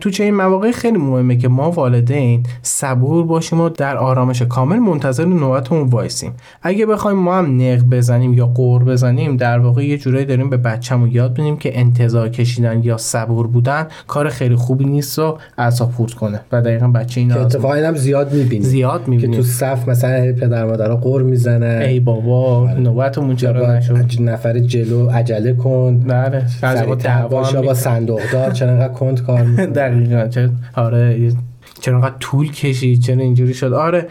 تو 0.00 0.10
چنین 0.10 0.34
مواقع 0.34 0.70
خیلی 0.70 0.98
مهمه 0.98 1.36
که 1.36 1.48
ما 1.48 1.70
والدین 1.70 2.42
صبور 2.62 3.24
باشیم 3.26 3.60
و 3.60 3.68
در 3.68 3.96
آرامش 3.96 4.42
کامل 4.42 4.78
منتظر 4.78 5.24
نوبتمون 5.24 5.88
وایسیم. 5.88 6.32
اگه 6.62 6.86
بخوایم 6.86 7.18
ما 7.18 7.38
هم 7.38 7.56
نق 7.56 7.82
بزنیم 7.84 8.34
یا 8.34 8.46
غر 8.46 8.84
بزنیم 8.84 9.36
در 9.36 9.58
واقع 9.58 9.84
یه 9.84 9.98
جورایی 9.98 10.24
داریم 10.24 10.50
به 10.50 10.56
بچه‌مون 10.56 11.10
یاد 11.10 11.32
می‌دیم 11.32 11.56
که 11.56 11.78
انتظار 11.78 12.28
کشیدن 12.28 12.80
یا 12.82 12.96
صبور 12.96 13.46
بودن 13.46 13.86
کار 14.06 14.28
خیلی 14.28 14.56
خوبی 14.56 14.84
نیست 14.84 15.18
و 15.18 15.38
اعصاب 15.58 15.92
خورد 15.92 16.12
کنه. 16.12 16.40
و 16.52 16.62
دقیقا 16.62 16.88
بچه 16.88 17.20
این 17.20 17.28
که 17.28 17.40
اتفاقا 17.40 17.74
اینم 17.74 17.94
زیاد 17.94 18.32
می‌بینیم. 18.32 18.62
زیاد 18.62 19.04
که 19.04 19.10
می‌بینیم. 19.10 19.36
تو 19.36 19.42
صف 19.42 19.88
مثلا 19.88 20.32
پدر 20.32 20.64
مادرها 20.64 20.96
غر 20.96 21.22
می‌زنن. 21.22 21.82
ای 21.82 22.00
بابا 22.00 22.70
نوبتمون 22.72 23.36
چرا 23.36 23.76
نشد؟ 23.76 24.20
نفر 24.20 24.58
جلو 24.58 25.10
عجله 25.10 25.52
کن. 25.52 25.98
بله 25.98 26.44
هم 26.62 27.62
با 27.62 27.74
صندوق 27.74 28.20
دار 28.32 28.50
چرا 28.50 28.70
انقدر 28.70 28.92
کند 28.92 29.22
کار؟ 29.22 29.45
دقیقا. 29.80 30.28
چرا 30.28 30.48
آره 30.74 31.32
چرا 31.80 31.94
انقدر 31.94 32.14
طول 32.20 32.52
کشید 32.52 33.00
چرا 33.00 33.22
اینجوری 33.22 33.54
شد. 33.54 33.72
آره 33.72 34.06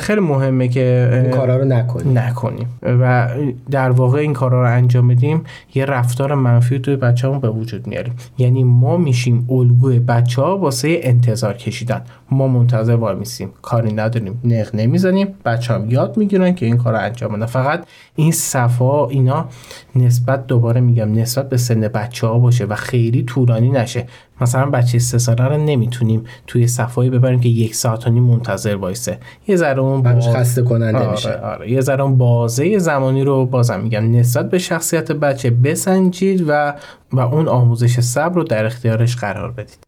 خیلی 0.00 0.20
مهمه 0.20 0.68
که 0.68 1.10
این 1.24 1.30
کارا 1.30 1.56
رو 1.56 1.64
نکنی 1.64 2.12
نکنیم. 2.12 2.68
و 2.82 3.28
در 3.70 3.90
واقع 3.90 4.18
این 4.18 4.32
کارا 4.32 4.62
رو 4.62 4.76
انجام 4.76 5.08
بدیم 5.08 5.42
یه 5.74 5.84
رفتار 5.84 6.34
منفی 6.34 6.78
توی 6.78 6.96
بچه‌مون 6.96 7.40
به 7.40 7.50
وجود 7.50 7.86
میاریم. 7.86 8.12
یعنی 8.38 8.64
ما 8.64 8.96
میشیم 8.96 9.46
الگوی 9.50 9.98
بچه 9.98 10.42
ها 10.42 10.58
واسه 10.58 11.00
انتظار 11.02 11.54
کشیدن. 11.56 12.02
ما 12.30 12.48
منتظر 12.48 12.94
وای 12.94 13.14
میسیم. 13.14 13.48
کاری 13.62 13.92
نداریم. 13.92 14.40
نق 14.44 14.74
نمی‌زنیم. 14.74 15.28
بچه 15.44 15.74
هم 15.74 15.90
یاد 15.90 16.16
می‌گیرن 16.16 16.54
که 16.54 16.66
این 16.66 16.76
کار 16.76 16.92
رو 16.92 16.98
انجام 17.00 17.32
بدن. 17.32 17.46
فقط 17.46 17.84
این 18.16 18.32
صفا 18.32 19.06
اینا 19.06 19.48
نسبت 19.96 20.46
دوباره 20.46 20.80
میگم 20.80 21.12
نسبت 21.12 21.48
به 21.48 21.56
سن 21.56 21.80
بچه 21.80 22.26
ها 22.26 22.38
باشه 22.38 22.64
و 22.64 22.74
خیلی 22.74 23.22
طولانی 23.22 23.70
نشه. 23.70 24.06
مثلا 24.40 24.66
بچه 24.70 24.98
سه 24.98 25.18
ساله 25.18 25.44
رو 25.44 25.56
نمی‌تونیم 25.56 26.24
توی 26.46 26.66
صفایی 26.66 27.10
ببریم 27.10 27.40
که 27.40 27.48
یک 27.48 27.74
ساعت 27.74 28.06
و 28.06 28.10
نیم 28.10 28.22
منتظر 28.22 28.76
وایسه. 28.76 29.18
یه 29.48 29.56
ذره 29.56 29.80
اون 29.80 30.02
باز- 30.02 30.28
خسته 30.28 30.62
کننده 30.62 30.98
آره 30.98 31.10
میشه. 31.10 31.32
آره. 31.32 31.70
یه 31.70 31.80
ذره 31.80 32.02
اون 32.02 32.18
بازه 32.18 32.78
زمانی 32.78 33.24
رو 33.24 33.46
بازم 33.46 33.80
میگم. 33.80 34.10
نسبت 34.10 34.50
به 34.50 34.58
شخصیت 34.58 35.12
بچه 35.12 35.50
بسنجید 35.50 36.44
و 36.48 36.74
و 37.12 37.20
اون 37.20 37.48
آموزش 37.48 38.00
صبر 38.00 38.34
رو 38.34 38.44
در 38.44 38.66
اختیارش 38.66 39.16
قرار 39.16 39.50
بدید. 39.52 39.78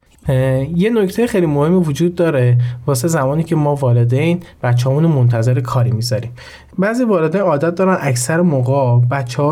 یه 0.76 0.90
نکته 0.90 1.26
خیلی 1.26 1.46
مهمی 1.46 1.76
وجود 1.76 2.14
داره 2.14 2.58
واسه 2.86 3.08
زمانی 3.08 3.44
که 3.44 3.56
ما 3.56 3.74
والدین 3.74 4.40
بچه‌مون 4.62 5.02
رو 5.02 5.08
منتظر 5.08 5.60
کاری 5.60 5.90
می‌ذاریم. 5.90 6.30
بعضی 6.78 7.04
والدین 7.04 7.40
عادت 7.40 7.74
دارن 7.74 7.98
اکثر 8.00 8.40
موقع 8.40 9.06
بچه 9.06 9.42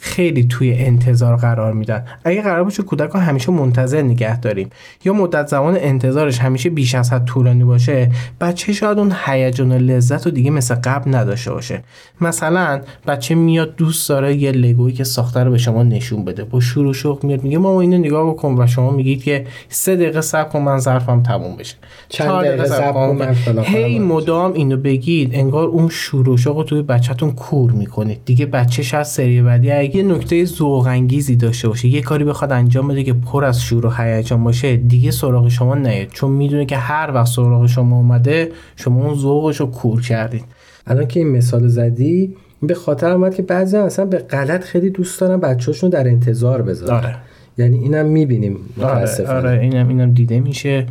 خیلی 0.00 0.44
توی 0.44 0.74
انتظار 0.74 1.36
قرار 1.36 1.72
میدن. 1.72 2.04
اگه 2.24 2.42
قرار 2.42 2.64
باشه 2.64 2.82
کودک 2.82 3.10
رو 3.10 3.20
همیشه 3.20 3.52
منتظر 3.52 4.02
نگه 4.02 4.40
داریم. 4.40 4.70
یا 5.04 5.12
مدت 5.12 5.46
زمان 5.46 5.76
انتظارش 5.80 6.38
همیشه 6.38 6.70
بیش 6.70 6.94
از 6.94 7.12
حد 7.12 7.24
طولانی 7.24 7.64
باشه 7.64 8.10
بچه 8.40 8.72
شاید 8.72 8.98
اون 8.98 9.12
هیجان 9.24 9.72
و 9.72 9.78
لذت 9.78 10.26
رو 10.26 10.32
دیگه 10.32 10.50
مثل 10.50 10.74
قبل 10.74 11.14
نداشته 11.14 11.52
باشه. 11.52 11.82
مثلا 12.20 12.80
بچه 13.06 13.34
میاد 13.34 13.76
دوست 13.76 14.08
داره 14.08 14.34
یه 14.36 14.52
لگویی 14.52 14.94
که 14.94 15.04
ساخته 15.04 15.44
رو 15.44 15.50
به 15.50 15.58
شما 15.58 15.82
نشون 15.82 16.24
بده. 16.24 16.44
با 16.44 16.60
شور 16.60 16.86
و 16.86 16.92
شوق 16.92 17.24
میاد 17.24 17.44
میگه 17.44 17.58
ماما 17.58 17.80
اینو 17.80 17.98
نگاه 17.98 18.30
بکن 18.30 18.54
و 18.58 18.66
شما 18.66 18.90
میگید 18.90 19.22
که 19.22 19.46
سه 19.68 19.96
دقیقه 19.96 20.20
صبر 20.20 20.48
کن 20.48 20.58
من 20.58 20.78
ظرفم 20.78 21.22
تموم 21.22 21.56
بشه. 21.56 21.76
چند 22.08 22.44
دقیقه 22.44 22.64
صبر 22.64 22.92
کن 22.92 23.16
من 23.16 23.62
هی. 23.64 23.98
مدام 23.98 24.52
اینو 24.52 24.76
بگید 24.76 25.34
انگار 25.34 25.68
اون 25.68 25.88
شور 25.88 26.28
و 26.28 26.36
شوق 26.36 26.56
رو 26.56 26.62
توی 26.62 26.82
بچهتون 26.82 27.32
کور 27.32 27.70
می‌کنید. 27.70 28.20
دیگه 28.24 28.46
بچه 28.46 28.82
شاید 28.82 29.02
سری 29.02 29.42
بعدی 29.42 29.70
یه 29.94 30.02
نکته 30.02 30.44
ذوق 30.44 30.86
انگیزی 30.86 31.36
داشته 31.36 31.68
باشه 31.68 31.88
یه 31.88 32.02
کاری 32.02 32.24
بخواد 32.24 32.52
انجام 32.52 32.88
بده 32.88 33.02
که 33.02 33.12
پر 33.12 33.44
از 33.44 33.62
شور 33.62 33.86
و 33.86 33.90
هیجان 33.90 34.44
باشه 34.44 34.76
دیگه 34.76 35.10
سراغ 35.10 35.48
شما 35.48 35.74
نیاد. 35.74 36.08
چون 36.08 36.30
می‌دونه 36.30 36.66
که 36.66 36.76
هر 36.76 37.10
وقت 37.14 37.26
سراغ 37.26 37.66
شما 37.66 37.96
اومده 37.96 38.52
شما 38.76 39.06
اون 39.06 39.14
ذوقش 39.14 39.60
رو 39.60 39.66
کور 39.66 40.02
کردید 40.02 40.44
الان 40.86 41.06
که 41.06 41.20
این 41.20 41.28
مثال 41.28 41.68
زدی 41.68 42.36
به 42.62 42.74
خاطر 42.74 43.10
اومد 43.10 43.34
که 43.34 43.42
بعضی 43.42 43.76
اصلا 43.76 44.04
به 44.04 44.18
غلط 44.18 44.64
خیلی 44.64 44.90
دوست 44.90 45.20
دارن 45.20 45.40
بچه‌هاشون 45.40 45.90
در 45.90 46.08
انتظار 46.08 46.62
بذارن. 46.62 46.96
آره. 46.96 47.16
یعنی 47.58 47.78
اینم 47.78 48.06
می‌بینیم 48.06 48.56
آره 48.82 49.26
آره 49.28 49.60
اینم 49.60 49.88
اینم 49.88 50.12
دیده 50.12 50.40
میشه. 50.40 50.86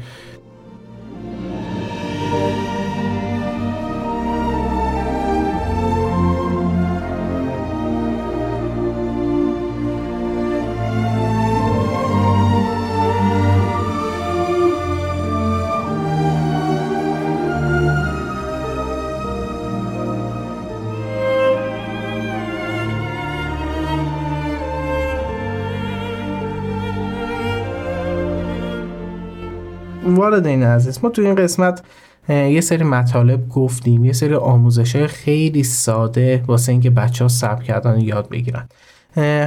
والدین 30.39 30.63
عزیز 30.63 30.99
ما 31.04 31.10
تو 31.10 31.21
این 31.21 31.36
قسمت 31.36 31.84
یه 32.30 32.62
سری 32.62 32.84
مطالب 32.84 33.49
گفتیم 33.49 34.06
یه 34.06 34.13
سری 34.13 34.36
آموزش 34.36 34.95
خیلی 34.97 35.63
ساده 35.63 36.43
واسه 36.47 36.71
اینکه 36.71 36.89
بچه 36.89 37.23
ها 37.23 37.28
صبر 37.28 37.63
کردن 37.63 37.99
یاد 37.99 38.30
بگیرن. 38.30 38.69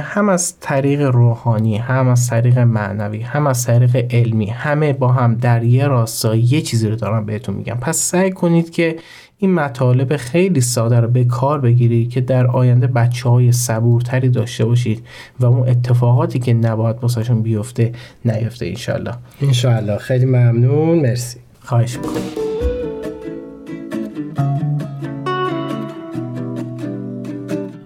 هم 0.01 0.29
از 0.29 0.59
طریق 0.59 1.01
روحانی 1.01 1.77
هم 1.77 2.07
از 2.07 2.27
طریق 2.27 2.59
معنوی 2.59 3.21
هم 3.21 3.47
از 3.47 3.65
طریق 3.65 4.13
علمی 4.13 4.45
همه 4.45 4.93
با 4.93 5.07
هم 5.07 5.35
در 5.35 5.63
یه 5.63 5.87
راستا 5.87 6.35
یه 6.35 6.61
چیزی 6.61 6.89
رو 6.89 6.95
دارم 6.95 7.25
بهتون 7.25 7.55
میگم 7.55 7.77
پس 7.81 7.97
سعی 7.97 8.31
کنید 8.31 8.69
که 8.69 8.95
این 9.43 9.53
مطالب 9.53 10.17
خیلی 10.17 10.61
ساده 10.61 10.99
رو 10.99 11.07
به 11.07 11.23
کار 11.23 11.61
بگیرید 11.61 12.09
که 12.09 12.21
در 12.21 12.47
آینده 12.47 12.87
بچه 12.87 13.29
های 13.29 13.51
صبورتری 13.51 14.29
داشته 14.29 14.65
باشید 14.65 15.05
و 15.39 15.45
اون 15.45 15.69
اتفاقاتی 15.69 16.39
که 16.39 16.53
نباید 16.53 16.99
باسشون 16.99 17.41
بیفته 17.41 17.91
نیفته 18.25 18.65
انشالله 18.65 19.13
انشالله 19.41 19.97
خیلی 19.97 20.25
ممنون. 20.25 20.99
مرسی. 20.99 21.39
خواهش 21.61 21.97
می‌کنم. 21.97 22.13